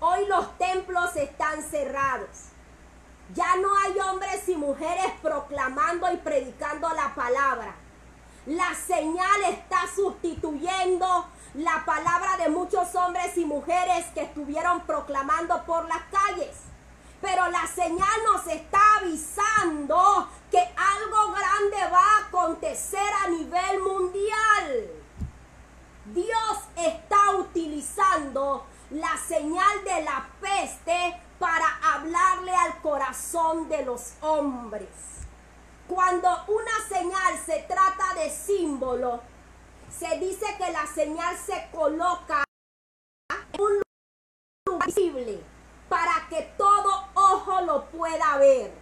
Hoy 0.00 0.26
los 0.26 0.58
templos 0.58 1.14
están 1.16 1.62
cerrados. 1.62 2.51
Ya 3.34 3.56
no 3.56 3.76
hay 3.78 3.98
hombres 4.00 4.48
y 4.48 4.56
mujeres 4.56 5.12
proclamando 5.22 6.12
y 6.12 6.16
predicando 6.18 6.88
la 6.90 7.14
palabra. 7.14 7.74
La 8.46 8.74
señal 8.74 9.44
está 9.48 9.86
sustituyendo 9.94 11.28
la 11.54 11.84
palabra 11.84 12.36
de 12.38 12.48
muchos 12.48 12.94
hombres 12.94 13.36
y 13.36 13.44
mujeres 13.44 14.06
que 14.14 14.22
estuvieron 14.22 14.80
proclamando 14.82 15.64
por 15.64 15.86
las 15.86 16.02
calles. 16.10 16.56
Pero 17.20 17.48
la 17.50 17.66
señal 17.68 18.20
nos 18.24 18.46
está 18.48 18.80
avisando 19.00 20.28
que 20.50 20.58
algo 20.58 21.32
grande 21.32 21.92
va 21.92 22.00
a 22.00 22.26
acontecer 22.26 23.08
a 23.24 23.28
nivel 23.28 23.80
mundial. 23.80 24.90
Dios 26.06 26.58
está 26.74 27.36
utilizando 27.36 28.66
la 28.90 29.16
señal 29.16 29.84
de 29.84 30.02
la 30.02 30.26
peste 30.40 31.20
para 31.42 31.66
hablarle 31.82 32.54
al 32.54 32.80
corazón 32.82 33.68
de 33.68 33.84
los 33.84 34.12
hombres. 34.20 34.88
Cuando 35.88 36.28
una 36.46 36.88
señal 36.88 37.36
se 37.44 37.64
trata 37.64 38.14
de 38.14 38.30
símbolo, 38.30 39.20
se 39.90 40.20
dice 40.20 40.46
que 40.56 40.70
la 40.70 40.86
señal 40.86 41.36
se 41.36 41.68
coloca 41.72 42.44
en 43.28 43.60
un 43.60 43.82
lugar 44.68 44.86
visible 44.86 45.42
para 45.88 46.28
que 46.30 46.42
todo 46.56 47.08
ojo 47.14 47.60
lo 47.62 47.86
pueda 47.86 48.36
ver. 48.36 48.72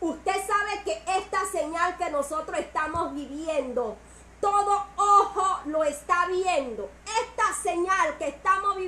Usted 0.00 0.46
sabe 0.46 0.84
que 0.84 1.02
esta 1.18 1.44
señal 1.46 1.96
que 1.96 2.10
nosotros 2.10 2.60
estamos 2.60 3.12
viviendo 3.12 3.96
todo 4.40 4.86
ojo 4.96 5.60
lo 5.66 5.84
está 5.84 6.26
viendo. 6.26 6.90
Esta 7.22 7.52
señal 7.54 7.97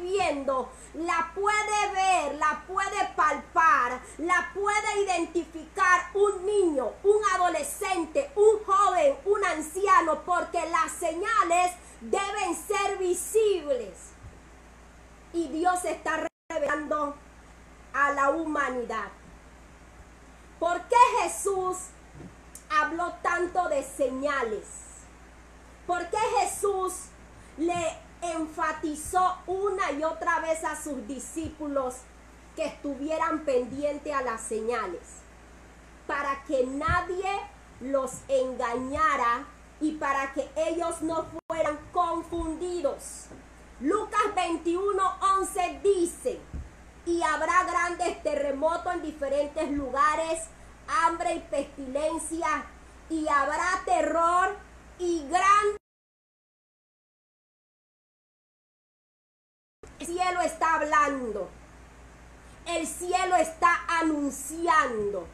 viviendo 0.00 0.70
la 0.94 1.30
puede 1.34 1.92
ver, 1.92 2.34
la 2.36 2.64
puede 2.66 3.08
palpar, 3.14 4.00
la 4.18 4.50
puede 4.52 5.02
identificar 5.04 6.10
un 6.14 6.44
niño, 6.44 6.92
un 7.04 7.18
adolescente, 7.34 8.30
un 8.34 8.64
joven, 8.64 9.16
un 9.24 9.44
anciano, 9.44 10.22
porque 10.24 10.60
las 10.70 10.92
señales 10.92 11.72
deben 12.00 12.56
ser 12.56 12.98
visibles. 12.98 13.94
Y 15.32 15.48
Dios 15.48 15.84
está 15.84 16.26
revelando 16.48 17.14
a 17.92 18.12
la 18.12 18.30
humanidad. 18.30 19.08
¿Por 20.58 20.80
qué 20.82 20.96
Jesús 21.22 21.76
habló 22.68 23.12
tanto 23.22 23.68
de 23.68 23.82
señales? 23.82 24.66
¿Por 25.86 26.04
qué 26.10 26.18
Jesús 26.40 26.94
le 27.56 28.09
enfatizó 28.22 29.38
una 29.46 29.92
y 29.92 30.04
otra 30.04 30.40
vez 30.40 30.64
a 30.64 30.80
sus 30.80 31.06
discípulos 31.06 31.96
que 32.56 32.66
estuvieran 32.66 33.44
pendientes 33.44 34.12
a 34.12 34.22
las 34.22 34.42
señales? 34.42 35.00
Para 36.06 36.42
que 36.44 36.66
nadie 36.66 37.30
los 37.80 38.12
engañara 38.28 39.46
y 39.80 39.92
para 39.92 40.32
que 40.32 40.50
ellos 40.56 41.00
no 41.02 41.26
fueran 41.48 41.78
confundidos. 41.92 43.26
Lucas 43.80 44.34
21, 44.34 45.02
11 45.38 45.80
dice, 45.82 46.40
y 47.06 47.22
habrá 47.22 47.64
grandes 47.64 48.22
terremotos 48.22 48.94
en 48.94 49.02
diferentes 49.02 49.70
lugares, 49.70 50.44
hambre 50.86 51.34
y 51.34 51.40
pestilencia, 51.40 52.66
y 53.08 53.26
habrá 53.26 53.82
terror 53.84 54.56
y 54.98 55.26
gran 55.28 55.80
El 60.00 60.06
cielo 60.06 60.40
está 60.40 60.76
hablando. 60.76 61.50
El 62.66 62.86
cielo 62.86 63.36
está 63.36 63.82
anunciando. 63.86 65.26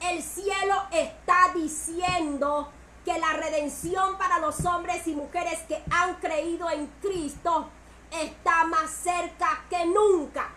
El 0.00 0.22
cielo 0.22 0.74
está 0.92 1.50
diciendo 1.52 2.70
que 3.04 3.18
la 3.18 3.32
redención 3.32 4.16
para 4.16 4.38
los 4.38 4.64
hombres 4.64 5.06
y 5.08 5.14
mujeres 5.14 5.58
que 5.66 5.82
han 5.90 6.14
creído 6.16 6.70
en 6.70 6.86
Cristo 7.02 7.68
está 8.12 8.64
más 8.64 8.90
cerca 8.90 9.64
que 9.68 9.84
nunca. 9.86 10.50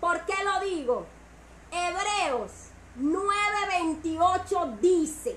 ¿Por 0.00 0.24
qué 0.24 0.34
lo 0.42 0.60
digo? 0.60 1.06
Hebreos 1.70 2.52
9:28 2.98 4.78
dice, 4.80 5.36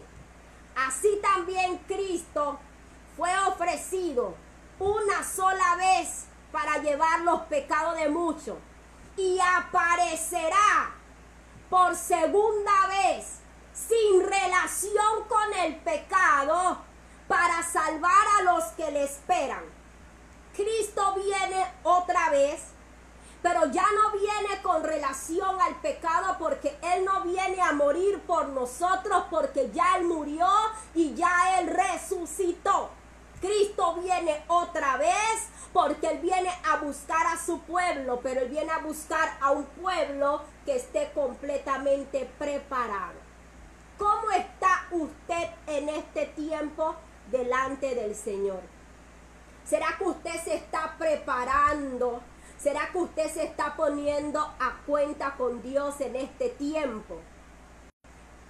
así 0.88 1.20
también 1.22 1.80
Cristo 1.80 2.60
fue 3.18 3.38
ofrecido 3.48 4.36
una 4.80 5.24
sola 5.24 5.76
vez 5.76 6.28
para 6.56 6.78
llevar 6.78 7.20
los 7.24 7.42
pecados 7.42 7.98
de 7.98 8.08
muchos. 8.08 8.58
Y 9.18 9.38
aparecerá 9.58 10.96
por 11.70 11.94
segunda 11.98 12.88
vez 12.88 13.40
sin 13.74 14.22
relación 14.24 15.26
con 15.28 15.54
el 15.66 15.76
pecado 15.80 16.78
para 17.28 17.62
salvar 17.62 18.26
a 18.40 18.44
los 18.44 18.64
que 18.78 18.90
le 18.90 19.04
esperan. 19.04 19.64
Cristo 20.56 21.16
viene 21.16 21.66
otra 21.84 22.30
vez, 22.30 22.62
pero 23.42 23.66
ya 23.66 23.86
no 23.92 24.18
viene 24.18 24.62
con 24.62 24.82
relación 24.82 25.60
al 25.60 25.76
pecado 25.82 26.38
porque 26.40 26.80
Él 26.82 27.04
no 27.04 27.22
viene 27.24 27.62
a 27.62 27.74
morir 27.74 28.22
por 28.22 28.48
nosotros 28.48 29.26
porque 29.30 29.72
ya 29.74 29.98
Él 29.98 30.06
murió 30.06 30.48
y 30.94 31.14
ya 31.16 31.60
Él 31.60 31.68
resucitó. 31.68 32.92
Cristo 33.46 33.96
viene 34.02 34.44
otra 34.48 34.98
vez 34.98 35.50
porque 35.72 36.08
Él 36.08 36.20
viene 36.20 36.50
a 36.68 36.78
buscar 36.78 37.28
a 37.28 37.38
su 37.38 37.60
pueblo, 37.62 38.20
pero 38.24 38.42
Él 38.42 38.50
viene 38.50 38.72
a 38.72 38.80
buscar 38.80 39.38
a 39.40 39.52
un 39.52 39.66
pueblo 39.66 40.42
que 40.66 40.78
esté 40.78 41.12
completamente 41.14 42.28
preparado. 42.40 43.20
¿Cómo 44.00 44.32
está 44.32 44.88
usted 44.92 45.50
en 45.68 45.90
este 45.90 46.26
tiempo 46.28 46.96
delante 47.30 47.94
del 47.94 48.16
Señor? 48.16 48.62
¿Será 49.64 49.96
que 49.98 50.06
usted 50.06 50.44
se 50.44 50.56
está 50.56 50.96
preparando? 50.98 52.22
¿Será 52.58 52.90
que 52.92 52.98
usted 52.98 53.32
se 53.32 53.44
está 53.44 53.76
poniendo 53.76 54.40
a 54.40 54.82
cuenta 54.88 55.36
con 55.36 55.62
Dios 55.62 56.02
en 56.02 56.16
este 56.16 56.50
tiempo? 56.50 57.20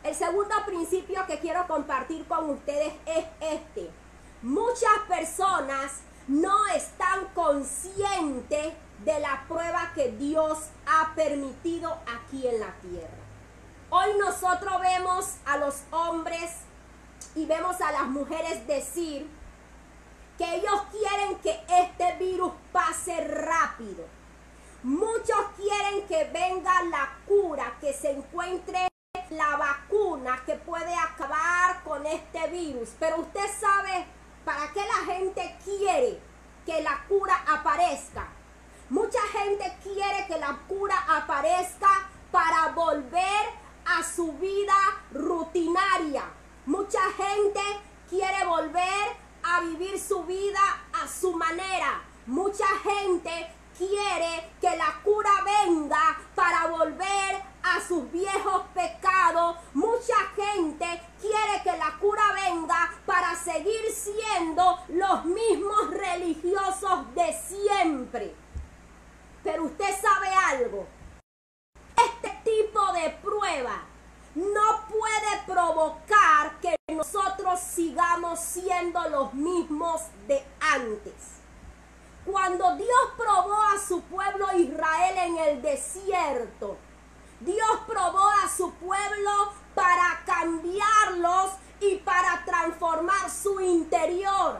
El 0.03 0.15
segundo 0.15 0.55
principio 0.65 1.25
que 1.27 1.39
quiero 1.39 1.67
compartir 1.67 2.25
con 2.27 2.49
ustedes 2.51 2.93
es 3.05 3.25
este. 3.41 4.04
Muchas 4.45 4.99
personas 5.07 6.01
no 6.27 6.67
están 6.67 7.25
conscientes 7.33 8.75
de 9.03 9.19
la 9.19 9.43
prueba 9.47 9.91
que 9.95 10.11
Dios 10.11 10.69
ha 10.85 11.15
permitido 11.15 11.97
aquí 12.15 12.47
en 12.47 12.59
la 12.59 12.71
tierra. 12.73 13.23
Hoy 13.89 14.09
nosotros 14.19 14.79
vemos 14.81 15.37
a 15.47 15.57
los 15.57 15.81
hombres 15.89 16.57
y 17.33 17.47
vemos 17.47 17.81
a 17.81 17.91
las 17.91 18.05
mujeres 18.05 18.67
decir 18.67 19.27
que 20.37 20.57
ellos 20.57 20.79
quieren 20.91 21.39
que 21.39 21.63
este 21.81 22.15
virus 22.23 22.51
pase 22.71 23.27
rápido. 23.27 24.05
Muchos 24.83 25.43
quieren 25.57 26.05
que 26.05 26.25
venga 26.25 26.83
la 26.83 27.17
cura, 27.25 27.77
que 27.81 27.93
se 27.93 28.11
encuentre 28.11 28.89
la 29.31 29.57
vacuna 29.57 30.43
que 30.45 30.53
puede 30.53 30.93
acabar 30.93 31.83
con 31.83 32.05
este 32.05 32.47
virus. 32.49 32.89
Pero 32.99 33.21
usted 33.21 33.49
sabe 33.59 34.05
¿Para 34.45 34.71
qué 34.71 34.81
la 34.85 35.11
gente 35.11 35.57
quiere 35.63 36.21
que 36.67 36.83
la 36.83 37.03
cura 37.07 37.43
aparezca? 37.47 38.27
Mucha 38.91 39.19
gente 39.33 39.75
quiere 39.81 40.27
que 40.27 40.37
la 40.37 40.55
cura 40.67 40.95
aparezca 41.09 41.89
para 42.31 42.67
volver 42.73 43.49
a 43.85 44.03
su 44.03 44.33
vida 44.33 44.75
rutinaria. 45.11 46.25
Mucha 46.67 47.01
gente 47.17 47.59
quiere 48.07 48.45
volver 48.45 49.17
a 49.41 49.61
vivir 49.61 49.99
su 49.99 50.23
vida 50.25 50.61
a 50.93 51.07
su 51.07 51.33
manera. 51.33 52.03
Mucha 52.27 52.67
gente 52.83 53.51
quiere 53.75 54.51
que 54.61 54.75
la 54.77 55.01
cura 55.03 55.31
venga 55.43 56.19
para 56.35 56.67
volver 56.67 57.41
a 57.63 57.81
sus 57.81 58.11
viejos 58.11 58.61
pecados. 58.75 59.57
Mucha 59.73 60.17
gente 60.35 61.01
quiere 61.19 61.63
que 61.63 61.75
la 61.77 61.97
cura 61.99 62.23
venga 62.43 62.91
seguir 63.35 63.91
siendo 63.91 64.79
los 64.89 65.25
mismos 65.25 65.91
religiosos 65.91 67.13
de 67.13 67.33
siempre. 67.33 68.35
Pero 69.43 69.65
usted 69.65 69.95
sabe 70.01 70.27
algo. 70.27 70.87
Este 71.97 72.29
tipo 72.43 72.93
de 72.93 73.09
prueba 73.21 73.83
no 74.35 74.85
provocar 75.45 76.59
que 76.61 76.75
nosotros 76.93 77.59
sigamos 77.59 78.39
siendo 78.39 79.07
los 79.09 79.33
mismos 79.33 80.01
de 80.27 80.43
antes. 80.59 81.13
Cuando 82.25 82.75
Dios 82.75 83.11
probó 83.17 83.61
a 83.61 83.79
su 83.87 84.01
pueblo 84.01 84.47
Israel 84.57 85.17
en 85.17 85.37
el 85.37 85.61
desierto, 85.61 86.77
Dios 87.39 87.79
probó 87.87 88.27
a 88.43 88.49
su 88.49 88.73
pueblo 88.73 89.53
para 89.75 90.23
cambiarlos 90.25 91.51
y 91.79 91.95
para 91.97 92.43
transformar 92.45 93.29
su 93.29 93.59
interior. 93.59 94.59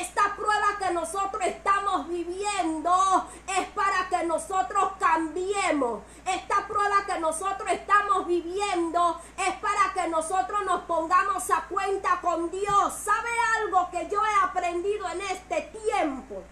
Esta 0.00 0.34
prueba 0.34 0.76
que 0.78 0.92
nosotros 0.92 1.42
estamos 1.44 2.08
viviendo 2.08 3.28
es 3.46 3.68
para 3.68 4.08
que 4.08 4.26
nosotros 4.26 4.92
cambiemos. 4.98 6.02
Esta 6.26 6.66
prueba 6.66 7.06
que 7.06 7.20
nosotros 7.20 7.70
estamos 7.70 8.26
viviendo 8.26 9.20
es 9.38 9.54
para 9.56 9.92
que 9.94 10.08
nosotros 10.08 10.64
nos 10.64 10.82
pongamos 10.82 11.48
a 11.50 11.62
cuenta 11.68 12.20
con 12.20 12.50
Dios. 12.50 12.92
¿Sabe 12.92 13.30
algo 13.60 13.88
que 13.90 14.08
yo 14.10 14.20
he 14.24 14.44
aprendido 14.44 15.08
en 15.10 15.20
este 15.20 15.60
tiempo? 15.86 16.42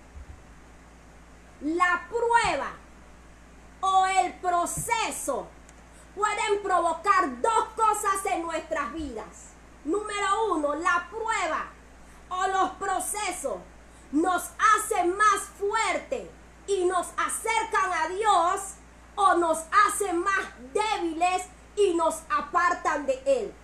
La 1.63 2.07
prueba 2.09 2.71
o 3.81 4.07
el 4.07 4.35
proceso 4.35 5.49
pueden 6.15 6.63
provocar 6.63 7.41
dos 7.41 7.65
cosas 7.75 8.25
en 8.27 8.43
nuestras 8.43 8.93
vidas. 8.93 9.52
Número 9.85 10.53
uno, 10.53 10.75
la 10.77 11.09
prueba 11.11 11.67
o 12.29 12.47
los 12.49 12.71
procesos 12.73 13.59
nos 14.13 14.43
hacen 14.77 15.17
más 15.17 15.41
fuerte 15.59 16.31
y 16.67 16.85
nos 16.85 17.09
acercan 17.17 17.93
a 17.93 18.09
Dios 18.09 18.61
o 19.17 19.35
nos 19.35 19.59
hacen 19.87 20.19
más 20.19 20.45
débiles 20.73 21.47
y 21.77 21.95
nos 21.95 22.23
apartan 22.31 23.07
de 23.07 23.21
Él. 23.27 23.55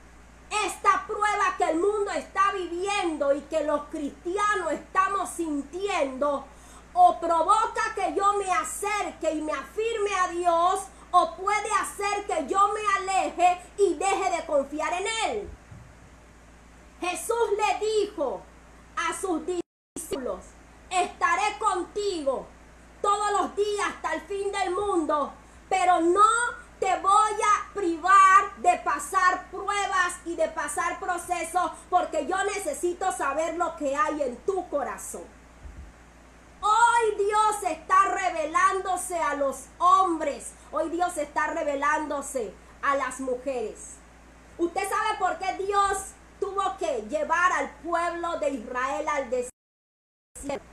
Esta 0.65 1.07
prueba 1.07 1.55
que 1.59 1.65
el 1.65 1.79
mundo 1.79 2.11
está 2.13 2.53
viviendo 2.53 3.35
y 3.35 3.43
que 3.43 3.65
los 3.65 3.83
cristianos 3.85 4.73
estamos 4.73 5.29
sintiendo 5.31 6.47
o 6.95 7.21
provoca 7.21 7.95
que 7.95 8.15
yo 8.15 8.33
me 8.35 8.51
acerque 8.51 9.33
y 9.33 9.43
me 9.43 9.53
afirme 9.53 10.15
a 10.17 10.29
Dios 10.29 10.81
o 11.11 11.37
puede 11.37 11.71
hacer 11.81 12.27
que 12.27 12.47
yo 12.47 12.69
me 12.69 12.81
aleje 12.97 13.61
y 13.77 13.95
deje 13.95 14.31
de 14.37 14.47
confiar 14.47 14.93
en 14.95 15.07
Él. 15.27 15.51
Jesús 17.01 17.51
le 17.57 17.87
dijo 17.87 18.43
a 18.97 19.19
sus 19.21 19.43
discípulos, 19.47 20.41
estaré 20.91 21.59
contigo 21.59 22.47
todos 23.01 23.33
los 23.41 23.57
días 23.57 23.89
hasta 23.89 24.15
el 24.15 24.21
fin 24.23 24.51
del 24.51 24.75
mundo, 24.75 25.33
pero 25.69 26.01
no 26.01 26.29
te 26.81 26.97
voy 27.01 27.33
a 27.33 27.73
privar 27.75 28.57
de 28.59 28.79
pasar 28.79 29.51
pruebas 29.51 30.15
y 30.25 30.37
de 30.37 30.49
pasar 30.49 30.99
procesos 30.99 31.73
porque 31.91 32.27
yo 32.27 32.37
necesito 32.45 33.11
saber 33.13 33.57
lo 33.57 33.77
que 33.77 33.95
hay 33.97 34.23
en 34.23 34.37
tu 34.39 34.69
corazón. 34.69 35.25
Hoy 36.61 37.25
Dios 37.25 37.71
está 37.71 38.09
revelándose 38.09 39.19
a 39.19 39.35
los 39.35 39.67
hombres, 39.79 40.53
hoy 40.73 40.91
Dios 40.91 41.17
está 41.17 41.49
revelándose 41.49 42.53
a 42.83 42.97
las 42.97 43.21
mujeres. 43.21 43.95
¿Usted 44.57 44.83
sabe 44.89 45.19
por 45.19 45.39
qué 45.39 45.65
Dios 45.65 45.99
tuvo 46.41 46.77
que 46.79 47.03
llevar 47.09 47.53
al 47.53 47.71
pueblo 47.77 48.39
de 48.39 48.51
Israel 48.51 49.09
al 49.09 49.31
desierto. 49.31 50.65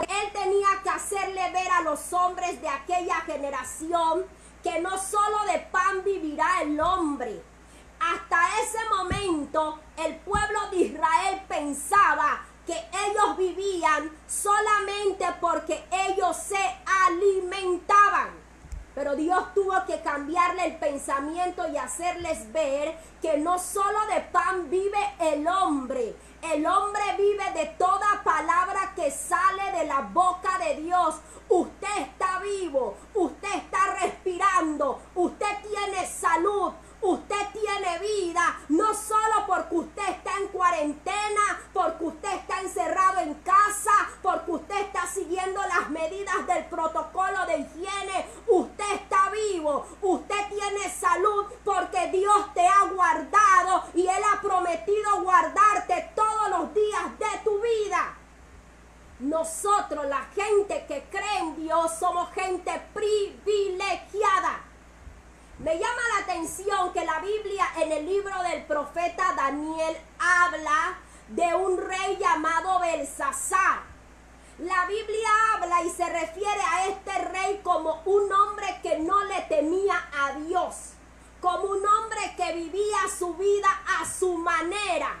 Él 0.00 0.32
tenía 0.32 0.68
que 0.82 0.90
hacerle 0.90 1.52
ver 1.52 1.68
a 1.70 1.82
los 1.82 2.12
hombres 2.12 2.60
de 2.60 2.68
aquella 2.68 3.16
generación 3.22 4.24
que 4.62 4.80
no 4.80 4.96
solo 4.98 5.44
de 5.52 5.58
pan 5.70 6.04
vivirá 6.04 6.62
el 6.62 6.78
hombre. 6.80 7.42
Hasta 8.00 8.60
ese 8.62 8.78
momento 8.90 9.80
el 9.96 10.16
pueblo 10.16 10.70
de 10.70 10.76
Israel 10.76 11.42
pensaba 11.48 12.44
que 12.64 12.74
ellos 12.74 13.36
vivían 13.36 14.10
solamente 14.26 15.24
porque 15.40 15.84
ellos 15.90 16.36
se 16.36 16.78
alimentaban. 17.06 18.47
Pero 18.98 19.14
Dios 19.14 19.54
tuvo 19.54 19.74
que 19.86 20.00
cambiarle 20.00 20.66
el 20.66 20.76
pensamiento 20.76 21.68
y 21.68 21.76
hacerles 21.76 22.50
ver 22.52 22.98
que 23.22 23.38
no 23.38 23.56
solo 23.56 23.96
de 24.12 24.22
pan 24.22 24.68
vive 24.68 24.98
el 25.20 25.46
hombre, 25.46 26.16
el 26.42 26.66
hombre 26.66 27.02
vive 27.16 27.44
de 27.54 27.66
toda 27.78 28.24
palabra 28.24 28.92
que 28.96 29.12
sale 29.12 29.70
de 29.78 29.84
la 29.84 30.00
boca 30.00 30.58
de 30.58 30.82
Dios. 30.82 31.14
Usted 31.48 31.96
está 31.96 32.40
vivo, 32.40 32.96
usted 33.14 33.54
está 33.54 33.78
respirando, 34.00 35.00
usted 35.14 35.46
tiene 35.62 36.04
salud, 36.04 36.72
Usted 37.00 37.46
tiene 37.52 37.98
vida, 38.00 38.58
no 38.68 38.92
solo 38.92 39.46
porque 39.46 39.74
usted 39.76 40.08
está 40.08 40.36
en 40.38 40.48
cuarentena, 40.48 41.60
porque 41.72 42.04
usted 42.04 42.34
está 42.34 42.60
encerrado 42.60 43.20
en 43.20 43.34
casa, 43.34 43.92
porque 44.20 44.50
usted 44.50 44.80
está 44.80 45.06
siguiendo 45.06 45.60
las 45.62 45.90
medidas 45.90 46.46
del 46.48 46.64
protocolo 46.66 47.46
de 47.46 47.58
higiene. 47.58 48.26
Usted 48.48 48.92
está 48.94 49.30
vivo, 49.30 49.86
usted 50.02 50.48
tiene 50.48 50.90
salud 50.90 51.46
porque 51.64 52.08
Dios 52.08 52.52
te 52.52 52.66
ha 52.66 52.84
guardado 52.92 53.84
y 53.94 54.02
Él 54.02 54.22
ha 54.32 54.40
prometido 54.40 55.22
guardarte 55.22 56.10
todos 56.16 56.50
los 56.50 56.74
días 56.74 57.18
de 57.18 57.38
tu 57.44 57.60
vida. 57.60 58.16
Nosotros, 59.20 60.06
la 60.06 60.24
gente 60.34 60.84
que 60.86 61.02
cree 61.10 61.38
en 61.38 61.56
Dios, 61.56 61.92
somos 61.98 62.30
gente 62.32 62.70
privilegiada. 62.94 64.27
Que 66.58 67.04
la 67.04 67.20
Biblia 67.20 67.64
en 67.76 67.92
el 67.92 68.04
libro 68.04 68.42
del 68.42 68.64
profeta 68.64 69.32
Daniel 69.36 69.96
habla 70.18 70.98
de 71.28 71.54
un 71.54 71.78
rey 71.78 72.16
llamado 72.18 72.80
Belsasar. 72.80 73.82
La 74.58 74.86
Biblia 74.86 75.28
habla 75.54 75.84
y 75.84 75.90
se 75.90 76.04
refiere 76.04 76.60
a 76.60 76.86
este 76.88 77.16
rey 77.26 77.60
como 77.62 78.02
un 78.06 78.32
hombre 78.32 78.80
que 78.82 78.98
no 78.98 79.22
le 79.22 79.42
temía 79.42 79.94
a 80.20 80.32
Dios, 80.32 80.94
como 81.40 81.62
un 81.70 81.86
hombre 81.86 82.34
que 82.36 82.52
vivía 82.54 82.98
su 83.16 83.34
vida 83.34 83.68
a 84.00 84.04
su 84.04 84.36
manera. 84.38 85.14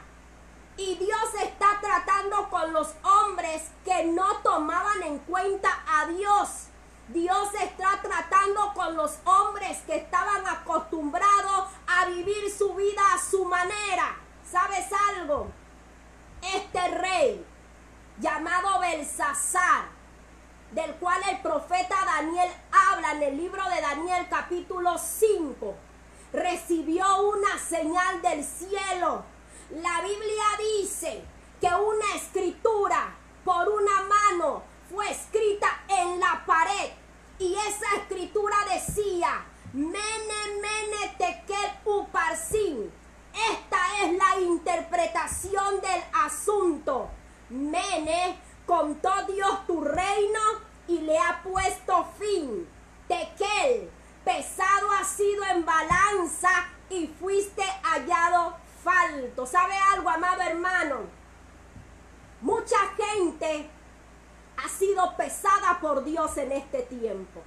Y 0.76 0.96
Dios 0.96 1.34
está 1.40 1.78
tratando 1.80 2.50
con 2.50 2.72
los 2.72 2.88
hombres 3.04 3.62
que 3.84 4.06
no 4.06 4.38
tomaban 4.38 5.04
en 5.04 5.20
cuenta 5.20 5.84
a 5.86 6.06
Dios 6.06 6.67
Dios 7.08 7.48
está 7.54 8.00
tratando 8.02 8.74
con 8.74 8.94
los 8.94 9.18
hombres 9.24 9.78
que 9.86 9.96
estaban 9.96 10.46
acostumbrados 10.46 11.70
a 11.86 12.04
vivir 12.04 12.52
su 12.52 12.74
vida 12.74 13.00
a 13.14 13.18
su 13.18 13.46
manera. 13.46 14.16
¿Sabes 14.50 14.86
algo? 15.16 15.48
Este 16.42 16.88
rey 16.88 17.46
llamado 18.20 18.80
Belsasar, 18.80 19.86
del 20.72 20.94
cual 20.96 21.18
el 21.30 21.40
profeta 21.40 21.96
Daniel 22.04 22.50
habla 22.70 23.12
en 23.12 23.22
el 23.22 23.36
libro 23.38 23.62
de 23.70 23.80
Daniel 23.80 24.26
capítulo 24.28 24.98
5, 24.98 25.74
recibió 26.34 27.22
una 27.22 27.58
señal 27.58 28.20
del 28.20 28.44
cielo. 28.44 29.24
La 29.70 30.02
Biblia 30.02 30.44
dice 30.78 31.24
que 31.58 31.68
una 31.68 32.14
escritura 32.16 33.14
por 33.46 33.66
una 33.66 34.02
mano 34.02 34.62
fue 34.90 35.10
escrita 35.10 35.84
en 35.88 36.20
la 36.20 36.44
pared 36.46 36.97
y 37.38 37.54
esa 37.54 37.96
escritura 37.96 38.56
decía, 38.72 39.44
Mene, 39.72 40.60
mene, 40.62 41.14
tekel, 41.18 41.70
uparsin. 41.84 42.90
Esta 43.52 43.78
es 44.02 44.16
la 44.16 44.40
interpretación 44.40 45.80
del 45.82 46.02
asunto. 46.24 47.10
Mene, 47.50 48.38
contó 48.66 49.10
Dios 49.26 49.66
tu 49.66 49.82
reino 49.82 50.40
y 50.86 51.00
le 51.00 51.18
ha 51.18 51.42
puesto 51.42 52.08
fin. 52.18 52.66
Tekel, 53.06 53.90
pesado 54.24 54.90
ha 54.92 55.04
sido 55.04 55.44
en 55.44 55.66
balanza 55.66 56.50
y 56.88 57.06
fuiste 57.06 57.62
hallado 57.82 58.56
falto. 58.82 59.44
¿Sabe 59.44 59.74
algo, 59.92 60.08
amado 60.08 60.42
hermano? 60.42 61.00
Mucha 62.40 62.78
gente 62.96 63.68
ha 64.64 64.68
sido 64.68 65.16
pesada 65.16 65.78
por 65.80 66.04
Dios 66.04 66.36
en 66.36 66.52
este 66.52 66.82
tiempo. 66.82 67.42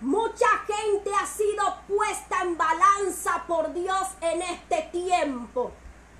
Mucha 0.00 0.46
gente 0.66 1.10
ha 1.14 1.26
sido 1.26 1.62
puesta 1.88 2.42
en 2.42 2.56
balanza 2.56 3.44
por 3.46 3.72
Dios 3.74 4.08
en 4.20 4.40
este 4.42 4.88
tiempo. 4.92 5.72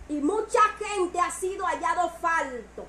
Y 0.08 0.20
mucha 0.20 0.60
gente 0.78 1.18
ha 1.20 1.30
sido 1.30 1.64
hallado 1.64 2.10
falto. 2.20 2.86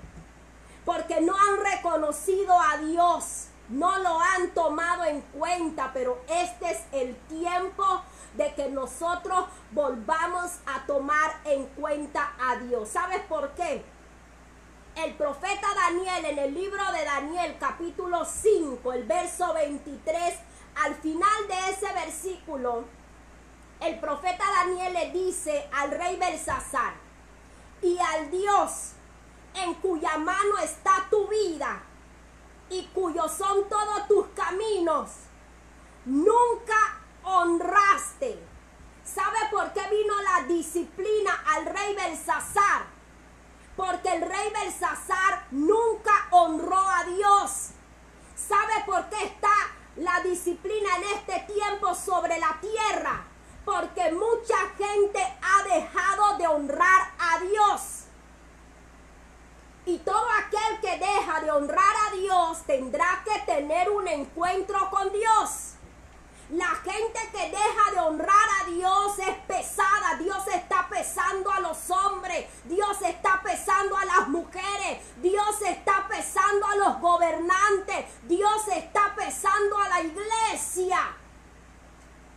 Porque 0.84 1.22
no 1.22 1.34
han 1.36 1.64
reconocido 1.64 2.60
a 2.60 2.78
Dios. 2.78 3.48
No 3.70 4.00
lo 4.00 4.20
han 4.20 4.50
tomado 4.52 5.06
en 5.06 5.22
cuenta. 5.22 5.92
Pero 5.94 6.22
este 6.28 6.72
es 6.72 6.80
el 6.92 7.16
tiempo 7.28 7.86
de 8.34 8.54
que 8.56 8.70
nosotros 8.70 9.46
volvamos 9.72 10.52
a 10.66 10.86
tomar 10.88 11.40
en 11.46 11.68
cuenta 11.68 12.34
a 12.40 12.58
Dios. 12.58 12.90
¿Sabes 12.90 13.22
por 13.30 13.52
qué? 13.52 13.86
El 14.96 15.14
profeta 15.16 15.68
Daniel 15.74 16.26
en 16.26 16.40
el 16.40 16.54
libro 16.54 16.84
de 16.92 17.06
Daniel 17.06 17.56
capítulo 17.60 18.26
5, 18.26 18.94
el 18.94 19.04
verso 19.04 19.54
23, 19.54 20.36
al 20.84 20.96
final 20.96 21.48
de 21.48 21.72
ese 21.72 21.94
versículo, 21.94 22.86
el 23.80 24.00
profeta 24.00 24.44
Daniel 24.64 24.94
le 24.94 25.12
dice 25.12 25.70
al 25.74 25.92
rey 25.92 26.18
Belsasar, 26.18 26.94
y 27.82 27.98
al 27.98 28.30
Dios 28.30 28.92
en 29.56 29.74
cuya 29.76 30.18
mano 30.18 30.58
está 30.64 31.08
tu 31.10 31.28
vida 31.28 31.82
y 32.70 32.86
cuyos 32.94 33.32
son 33.32 33.68
todos 33.68 34.08
tus 34.08 34.28
caminos, 34.30 35.10
nunca 36.06 37.00
honraste. 37.24 38.40
¿Sabe 39.04 39.40
por 39.50 39.74
qué 39.74 39.82
vino 39.90 40.14
la 40.22 40.48
disciplina 40.48 41.44
al 41.48 41.66
rey 41.66 41.96
Belsasar? 41.96 43.01
Porque 43.76 44.14
el 44.14 44.22
rey 44.22 44.52
Belsasar 44.54 45.48
nunca 45.52 46.12
honró 46.32 46.80
a 46.80 47.04
Dios. 47.06 47.70
¿Sabe 48.36 48.84
por 48.86 49.10
qué 49.10 49.24
está 49.26 49.54
la 49.96 50.20
disciplina 50.22 50.90
en 50.98 51.04
este 51.18 51.54
tiempo 51.54 51.94
sobre 51.96 52.38
la 52.40 52.58
tierra? 52.60 53.24
Porque 53.64 54.12
mucha 54.12 54.58
gente 54.78 55.20
ha 55.42 55.64
dejado 55.64 56.38
de 56.38 56.48
honrar 56.48 57.12
a 57.20 57.40
Dios. 57.40 58.06
Y 59.86 59.98
todo 60.00 60.26
aquel 60.46 60.80
que 60.82 60.98
deja 60.98 61.42
de 61.42 61.52
honrar 61.52 61.96
a 62.08 62.16
Dios 62.16 62.64
tendrá 62.66 63.24
que 63.26 63.40
tener 63.52 63.90
un 63.90 64.08
encuentro 64.08 64.90
con 64.90 65.12
Dios. 65.12 65.71
La 66.52 66.68
gente 66.68 67.20
que 67.32 67.50
deja 67.50 67.92
de 67.94 68.00
honrar 68.02 68.50
a 68.62 68.70
Dios 68.70 69.20
es 69.20 69.38
pesada. 69.48 70.18
Dios 70.20 70.46
está 70.54 70.86
pesando 70.90 71.50
a 71.50 71.62
los 71.62 71.90
hombres. 71.90 72.46
Dios 72.66 73.02
está 73.04 73.42
pesando 73.42 73.96
a 73.96 74.04
las 74.04 74.28
mujeres. 74.28 75.00
Dios 75.22 75.62
está 75.62 76.10
pesando 76.10 76.68
a 76.68 76.76
los 76.76 77.00
gobernantes. 77.00 78.06
Dios 78.24 78.68
está 78.68 79.16
pesando 79.16 79.78
a 79.78 79.88
la 79.88 80.02
iglesia. 80.02 81.00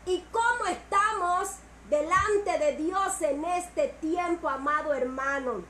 ¿Y 0.07 0.21
cómo 0.31 0.67
estamos 0.67 1.49
delante 1.91 2.57
de 2.61 2.77
Dios 2.77 3.21
en 3.21 3.45
este 3.45 3.89
tiempo, 4.01 4.49
amado 4.49 4.95
hermano? 4.95 5.65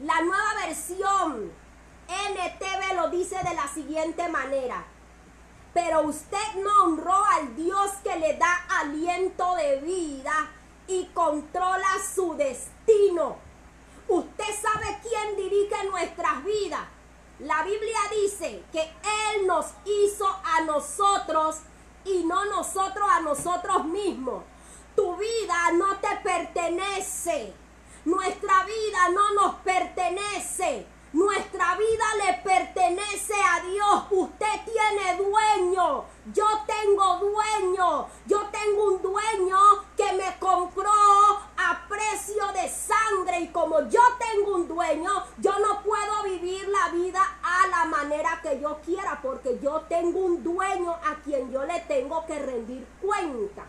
La 0.00 0.20
nueva 0.20 0.66
versión 0.66 1.50
NTV 2.08 2.94
lo 2.94 3.08
dice 3.08 3.36
de 3.42 3.54
la 3.54 3.68
siguiente 3.68 4.28
manera 4.28 4.84
pero 5.76 6.04
usted 6.08 6.54
no 6.64 6.84
honró 6.84 7.22
al 7.34 7.54
Dios 7.54 7.90
que 8.02 8.18
le 8.18 8.38
da 8.38 8.64
aliento 8.80 9.56
de 9.56 9.80
vida 9.82 10.50
y 10.86 11.04
controla 11.12 11.86
su 12.14 12.34
destino. 12.34 13.36
Usted 14.08 14.54
sabe 14.62 14.98
quién 15.02 15.36
dirige 15.36 15.84
nuestras 15.90 16.42
vidas. 16.44 16.80
La 17.40 17.62
Biblia 17.62 17.98
dice 18.10 18.64
que 18.72 18.80
Él 18.80 19.46
nos 19.46 19.66
hizo 19.84 20.26
a 20.26 20.62
nosotros 20.62 21.56
y 22.06 22.24
no 22.24 22.46
nosotros 22.46 23.06
a 23.10 23.20
nosotros 23.20 23.84
mismos. 23.84 24.44
Tu 24.94 25.14
vida 25.16 25.72
no 25.74 25.94
te 25.98 26.16
pertenece. 26.24 27.52
Nuestra 28.06 28.64
vida 28.64 29.10
no 29.10 29.34
nos 29.34 29.56
pertenece. 29.56 30.86
Nuestra 31.12 31.76
vida 31.76 32.04
le 32.26 32.34
pertenece 32.42 33.34
a 33.34 33.60
Dios. 33.64 34.04
Usted 34.10 34.46
tiene 34.64 35.16
dueño. 35.16 36.04
Yo 36.34 36.46
tengo 36.66 37.18
dueño. 37.18 38.08
Yo 38.26 38.42
tengo 38.50 38.88
un 38.88 39.02
dueño 39.02 39.58
que 39.96 40.12
me 40.14 40.36
compró 40.38 40.90
a 40.90 41.86
precio 41.88 42.42
de 42.52 42.68
sangre. 42.68 43.40
Y 43.40 43.48
como 43.48 43.88
yo 43.88 44.00
tengo 44.18 44.56
un 44.56 44.68
dueño, 44.68 45.10
yo 45.38 45.58
no 45.60 45.82
puedo 45.82 46.24
vivir 46.24 46.68
la 46.68 46.88
vida 46.90 47.22
a 47.42 47.66
la 47.68 47.84
manera 47.84 48.40
que 48.42 48.60
yo 48.60 48.80
quiera. 48.84 49.20
Porque 49.22 49.58
yo 49.62 49.82
tengo 49.88 50.18
un 50.18 50.42
dueño 50.42 50.90
a 50.90 51.14
quien 51.24 51.50
yo 51.52 51.64
le 51.64 51.80
tengo 51.82 52.26
que 52.26 52.38
rendir 52.38 52.86
cuenta. 53.00 53.64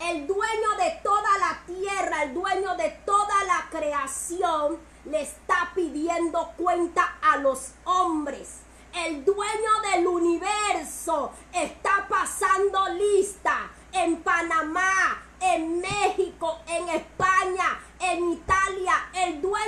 El 0.00 0.26
dueño 0.26 0.70
de 0.78 1.00
toda 1.02 1.38
la 1.38 1.62
tierra, 1.66 2.24
el 2.24 2.34
dueño 2.34 2.76
de 2.76 2.90
toda 3.04 3.44
la 3.44 3.68
creación 3.70 4.78
le 5.04 5.22
está 5.22 5.72
pidiendo 5.74 6.52
cuenta 6.56 7.18
a 7.22 7.36
los 7.38 7.72
hombres. 7.84 8.60
El 8.94 9.24
dueño 9.24 9.70
del 9.92 10.06
universo 10.06 11.32
está 11.52 12.06
pasando 12.08 12.88
lista 12.90 13.70
en 13.92 14.16
Panamá, 14.22 15.22
en 15.40 15.80
México, 15.80 16.58
en 16.66 16.88
España, 16.88 17.80
en 18.00 18.32
Italia. 18.32 18.94
El 19.14 19.40
dueño 19.40 19.67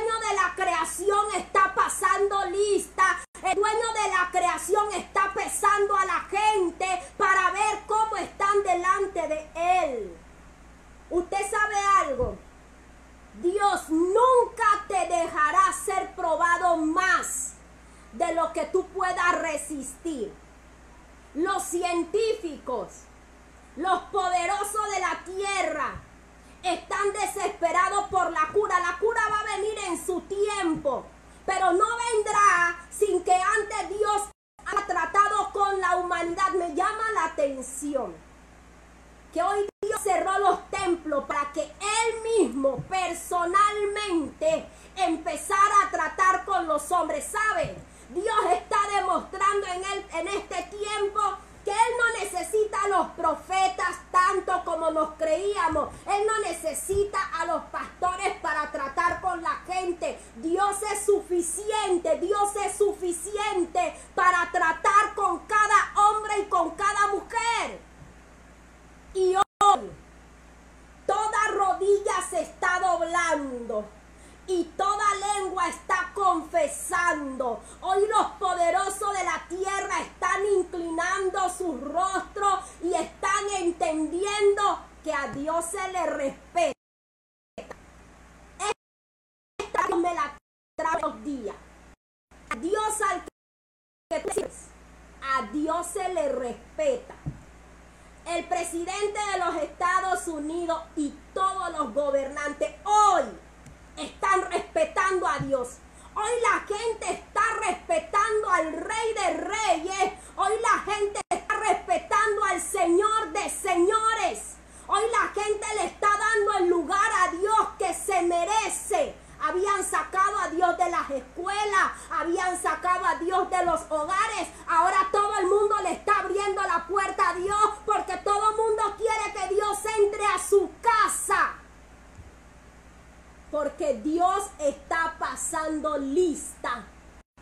Porque 133.61 133.93
Dios 133.93 134.45
está 134.59 135.17
pasando 135.19 135.99
lista 135.99 136.83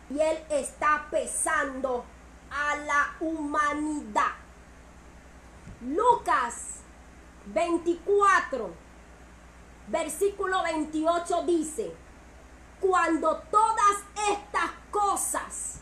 y 0.09 0.19
Él 0.19 0.37
está 0.49 1.07
pesando 1.09 2.03
a 2.51 2.75
la 2.75 3.15
humanidad. 3.21 4.33
Lucas 5.79 6.81
24 7.45 8.69
versículo 9.87 10.61
28 10.61 11.43
dice, 11.43 11.95
cuando 12.81 13.37
todas 13.49 14.03
estas 14.29 14.71
cosas 14.91 15.75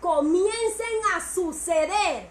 comiencen 0.00 1.00
a 1.16 1.20
suceder, 1.20 2.28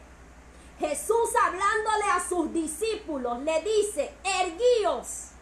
Jesús 0.79 1.29
hablándole 1.43 2.05
a 2.09 2.25
sus 2.25 2.53
discípulos 2.53 3.37
le 3.39 3.61
dice, 3.63 4.15
erguíos 4.23 5.32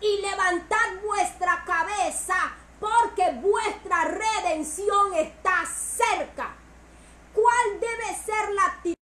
y 0.00 0.20
levantad 0.20 1.00
vuestra 1.04 1.64
cabeza 1.64 2.36
porque 2.80 3.32
vuestra 3.40 4.04
redención 4.04 5.14
está 5.14 5.64
cerca. 5.66 6.54
¿Cuál 7.34 7.80
debe 7.80 8.14
ser 8.14 8.50
la 8.54 8.64
actitud 8.64 8.94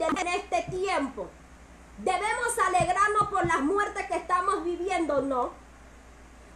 en 0.00 0.28
este 0.28 0.62
tiempo? 0.70 1.28
¿Debemos 1.98 2.58
alegrarnos 2.66 3.28
por 3.28 3.46
las 3.46 3.60
muertes 3.60 4.06
que 4.06 4.16
estamos 4.16 4.62
viviendo? 4.64 5.22
No. 5.22 5.52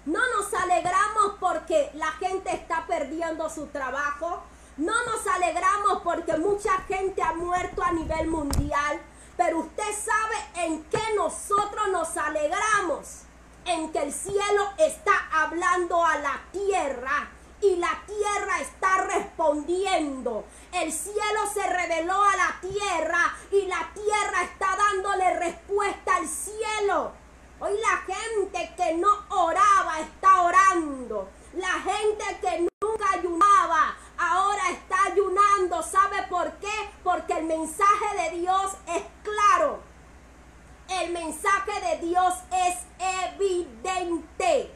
No 0.07 0.21
nos 0.37 0.53
alegramos 0.55 1.37
porque 1.39 1.91
la 1.95 2.11
gente 2.13 2.55
está 2.55 2.87
perdiendo 2.87 3.49
su 3.51 3.67
trabajo. 3.67 4.43
No 4.77 4.95
nos 5.07 5.27
alegramos 5.27 6.03
porque 6.03 6.37
mucha 6.37 6.73
gente 6.83 7.23
ha 7.23 7.33
muerto 7.33 7.83
a 7.83 7.93
nivel 7.93 8.29
mundial. 8.29 9.01
Pero 9.43 9.61
usted 9.61 9.91
sabe 10.05 10.67
en 10.67 10.85
qué 10.91 11.01
nosotros 11.17 11.89
nos 11.89 12.15
alegramos. 12.19 13.23
En 13.65 13.91
que 13.91 14.03
el 14.03 14.13
cielo 14.13 14.71
está 14.77 15.13
hablando 15.33 16.05
a 16.05 16.19
la 16.19 16.43
tierra 16.53 17.31
y 17.63 17.77
la 17.77 18.03
tierra 18.07 18.61
está 18.61 18.99
respondiendo. 19.05 20.45
El 20.73 20.93
cielo 20.93 21.41
se 21.55 21.67
reveló 21.67 22.23
a 22.23 22.37
la 22.37 22.61
tierra 22.61 23.35
y 23.51 23.63
la 23.63 23.89
tierra 23.95 24.43
está 24.43 24.77
dándole 24.77 25.39
respuesta 25.39 26.17
al 26.17 26.29
cielo. 26.29 27.13
Hoy 27.61 27.79
la 27.81 28.15
gente 28.15 28.75
que 28.77 28.93
no 28.99 29.09
oraba 29.31 30.01
está 30.01 30.43
orando. 30.43 31.31
La 31.55 31.81
gente 31.81 32.25
que 32.43 32.69
nunca 32.83 33.13
ayunaba 33.13 33.97
ahora 34.19 34.71
está 34.71 34.90
ayunando. 35.13 35.83
¿Sabe 35.83 36.23
por 36.29 36.53
qué? 36.55 36.91
Porque 37.03 37.35
el 37.35 37.45
mensaje 37.45 38.31
de 38.31 38.39
Dios 38.39 38.73
es 38.89 39.03
claro. 39.23 39.81
El 40.89 41.13
mensaje 41.13 41.81
de 41.81 42.07
Dios 42.07 42.35
es 42.53 42.79
evidente. 43.35 44.75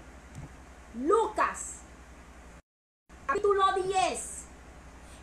Lucas 0.95 1.75
capítulo 3.27 3.65
10, 3.73 4.45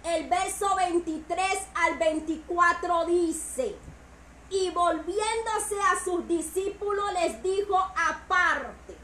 el 0.03 0.27
verso 0.27 0.75
23 0.75 1.45
al 1.75 1.97
24 1.97 3.05
dice, 3.05 3.77
y 4.49 4.69
volviéndose 4.71 5.79
a 5.81 6.03
sus 6.03 6.27
discípulos 6.27 7.05
les 7.13 7.41
dijo 7.41 7.77
aparte, 7.77 8.97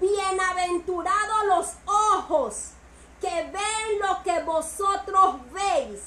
bienaventurados 0.00 1.44
los 1.46 1.74
ojos 1.84 2.71
que 3.22 3.50
ven 3.52 4.00
lo 4.00 4.22
que 4.24 4.42
vosotros 4.42 5.36
veis, 5.52 6.00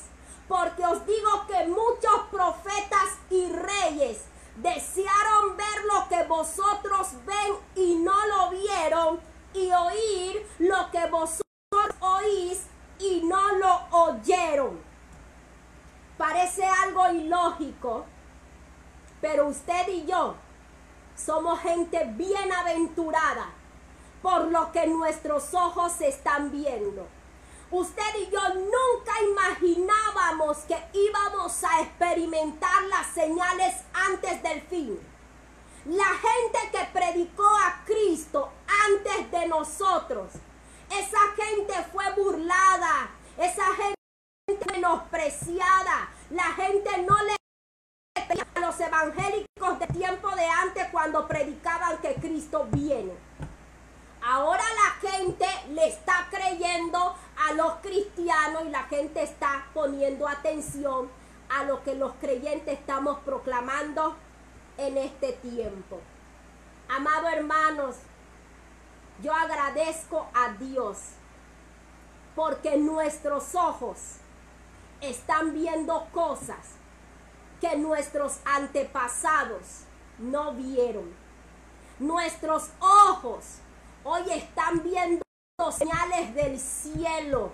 porque 0.50 0.86
os 0.86 1.06
digo 1.06 1.48
que 1.48 1.66
muchos 1.66 2.28
profetas 2.30 3.18
y 3.30 3.48
reyes 3.48 4.26
desearon 4.58 5.56
ver 5.56 5.86
lo 5.92 6.08
que 6.10 6.24
vosotros 6.28 7.08
ven 7.26 7.56
y 7.76 7.96
no 7.96 8.28
lo 8.28 8.50
vieron, 8.50 9.20
y 9.54 9.72
oír 9.72 10.46
lo 10.60 10.92
que 10.92 11.06
vosotros 11.08 11.96
oís 12.02 12.66
y 13.00 13.22
no 13.24 13.54
lo 13.54 13.80
oyeron. 13.92 14.78
Parece 16.18 16.66
algo 16.66 17.10
ilógico, 17.12 18.06
pero 19.22 19.48
usted 19.48 19.88
y 19.88 20.06
yo 20.06 20.36
somos 21.16 21.60
gente 21.62 22.04
bienaventurada 22.18 23.54
por 24.26 24.48
lo 24.48 24.72
que 24.72 24.88
nuestros 24.88 25.54
ojos 25.54 26.02
están 26.02 26.52
viendo. 26.52 27.08
Usted 27.70 28.16
y 28.22 28.32
yo 28.32 28.42
nunca 28.56 29.22
imaginábamos 29.22 30.58
que 30.68 30.84
íbamos 30.94 31.64
a 31.64 31.82
experimentar 31.82 32.82
las 32.90 33.06
señales 33.14 33.76
antes 33.94 34.42
del 34.42 34.62
fin. 34.64 35.00
La 35.86 36.06
gente 36.06 36.72
que 36.72 36.90
predicó 36.92 37.46
a 37.46 37.84
Cristo 37.86 38.50
antes 38.88 39.30
de 39.30 39.48
nosotros 39.48 40.32
esa 40.90 41.20
gente 41.36 41.74
fue 41.92 42.12
burlada. 42.16 43.12
Esa 43.38 43.66
gente 43.76 44.74
menospreciada. 44.74 46.10
La 46.32 46.52
gente 46.54 47.04
no 47.04 47.16
le 47.24 47.36
a 48.56 48.60
los 48.60 48.80
evangélicos 48.80 49.80
de 49.80 49.88
tiempo 49.88 50.30
de 50.36 50.46
antes 50.46 50.88
cuando 50.92 51.28
predicaban 51.28 51.98
que 52.00 52.16
Cristo 52.16 52.68
viene. 52.72 53.14
Ahora 54.28 54.64
la 54.74 55.08
gente 55.08 55.46
le 55.70 55.88
está 55.88 56.28
creyendo 56.32 57.16
a 57.48 57.54
los 57.54 57.74
cristianos 57.76 58.64
y 58.66 58.70
la 58.70 58.82
gente 58.86 59.22
está 59.22 59.68
poniendo 59.72 60.28
atención 60.28 61.12
a 61.48 61.64
lo 61.66 61.84
que 61.84 61.94
los 61.94 62.14
creyentes 62.14 62.80
estamos 62.80 63.20
proclamando 63.20 64.16
en 64.80 64.98
este 64.98 65.34
tiempo. 65.34 66.02
Amados 66.90 67.34
hermanos, 67.34 67.98
yo 69.22 69.32
agradezco 69.32 70.28
a 70.34 70.54
Dios 70.54 70.98
porque 72.36 72.78
nuestros 72.78 73.54
ojos 73.54 74.00
están 75.02 75.54
viendo 75.54 76.08
cosas 76.12 76.66
que 77.62 77.78
nuestros 77.78 78.40
antepasados 78.44 79.82
no 80.18 80.54
vieron. 80.54 81.14
Nuestros 82.00 82.72
ojos 82.80 83.60
hoy 84.06 84.22
están 84.30 84.84
viendo 84.84 85.24
señales 85.72 86.34
del 86.36 86.60
cielo. 86.60 87.52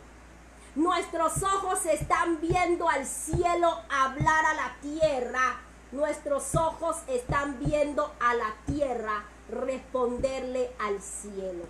Nuestros 0.75 1.41
ojos 1.43 1.85
están 1.85 2.41
viendo 2.41 2.89
al 2.89 3.05
cielo 3.05 3.81
hablar 3.89 4.45
a 4.45 4.53
la 4.53 4.75
tierra. 4.81 5.61
Nuestros 5.93 6.53
ojos 6.55 6.97
están 7.07 7.57
viendo 7.59 8.13
a 8.19 8.33
la 8.33 8.53
tierra 8.65 9.23
responderle 9.49 10.71
al 10.79 11.01
cielo. 11.01 11.65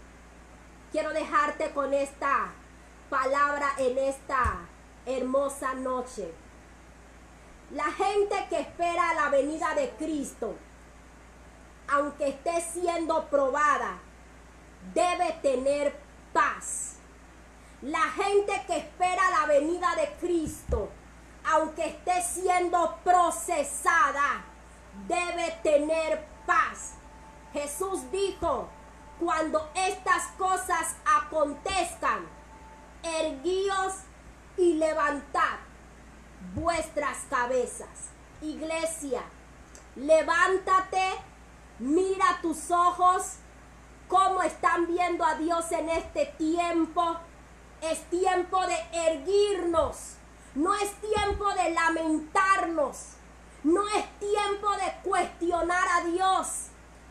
Quiero 0.91 1.11
dejarte 1.11 1.71
con 1.71 1.93
esta 1.93 2.51
palabra 3.09 3.73
en 3.77 3.97
esta 3.99 4.67
hermosa 5.05 5.75
noche. 5.75 6.33
La 7.71 7.91
gente 7.91 8.35
que 8.49 8.61
espera 8.61 9.13
la 9.13 9.29
venida 9.29 9.75
de 9.75 9.91
Cristo, 9.91 10.55
aunque 11.87 12.29
esté 12.29 12.61
siendo 12.61 13.27
probada, 13.29 13.99
debe 14.93 15.31
tener 15.41 15.99
paz. 16.33 16.95
La 17.81 18.01
gente 18.11 18.63
que 18.67 18.77
espera 18.77 19.29
la 19.39 19.45
venida 19.47 19.95
de 19.95 20.11
Cristo, 20.19 20.89
aunque 21.43 21.87
esté 21.87 22.21
siendo 22.21 22.97
procesada, 23.03 24.43
debe 25.07 25.59
tener 25.63 26.25
paz. 26.45 26.93
Jesús 27.53 28.09
dijo, 28.11 28.69
cuando 29.19 29.69
estas 29.73 30.27
cosas 30.37 30.95
acontezcan, 31.05 32.27
erguíos 33.03 33.93
y 34.57 34.73
levantad 34.75 35.57
vuestras 36.53 37.17
cabezas. 37.29 38.09
Iglesia, 38.41 39.21
levántate, 39.95 41.19
mira 41.79 42.39
tus 42.41 42.71
ojos, 42.71 43.37
cómo 44.11 44.43
están 44.43 44.85
viendo 44.85 45.25
a 45.25 45.33
Dios 45.35 45.71
en 45.71 45.89
este 45.89 46.27
tiempo. 46.37 47.17
Es 47.81 48.03
tiempo 48.11 48.59
de 48.67 48.77
erguirnos, 49.07 50.17
no 50.53 50.75
es 50.75 50.91
tiempo 51.01 51.49
de 51.55 51.71
lamentarnos, 51.71 52.97
no 53.63 53.87
es 53.87 54.05
tiempo 54.19 54.69
de 54.73 55.09
cuestionar 55.09 55.87
a 55.87 56.05
Dios 56.05 56.67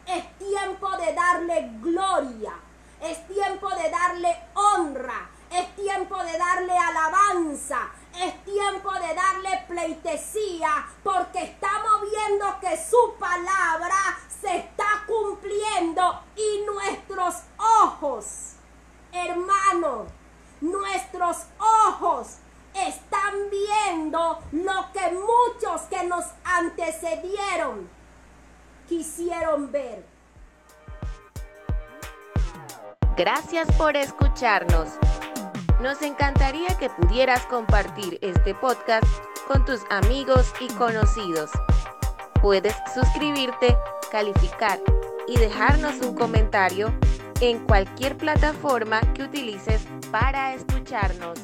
es 0.06 0.38
tiempo 0.38 0.90
de 0.96 1.14
darle 1.14 1.70
gloria. 1.80 2.52
Es 3.00 3.26
tiempo 3.26 3.68
de 3.70 3.90
darle 3.90 4.36
honra. 4.54 5.30
Es 5.50 5.74
tiempo 5.76 6.16
de 6.22 6.36
darle 6.36 6.76
alabanza. 6.76 7.90
Es 8.18 8.44
tiempo 8.44 8.92
de 8.92 9.14
darle 9.14 9.64
pleitesía. 9.68 10.86
Porque 11.02 11.42
estamos 11.44 12.02
viendo 12.02 12.46
que 12.60 12.76
su 12.76 13.14
palabra 13.18 14.18
se 14.40 14.56
está 14.58 15.04
cumpliendo. 15.06 16.22
Y 16.36 16.64
nuestros 16.66 17.42
ojos, 17.58 18.54
hermanos, 19.12 20.08
nuestros 20.60 21.46
ojos 21.58 22.36
están 22.74 23.34
viendo 23.50 24.38
lo 24.52 24.92
que 24.92 25.12
muchos 25.12 25.82
que 25.82 26.04
nos 26.04 26.24
antecedieron 26.44 27.88
quisieron 28.88 29.70
ver. 29.70 30.04
Gracias 33.16 33.70
por 33.76 33.96
escucharnos. 33.96 34.88
Nos 35.80 36.02
encantaría 36.02 36.76
que 36.78 36.90
pudieras 36.90 37.46
compartir 37.46 38.18
este 38.20 38.54
podcast 38.54 39.06
con 39.48 39.64
tus 39.64 39.80
amigos 39.88 40.52
y 40.60 40.68
conocidos. 40.74 41.50
Puedes 42.42 42.74
suscribirte, 42.94 43.78
calificar 44.12 44.78
y 45.26 45.38
dejarnos 45.38 45.94
un 46.02 46.14
comentario 46.14 46.92
en 47.40 47.60
cualquier 47.60 48.18
plataforma 48.18 49.00
que 49.14 49.22
utilices 49.22 49.86
para 50.10 50.52
escucharnos. 50.52 51.38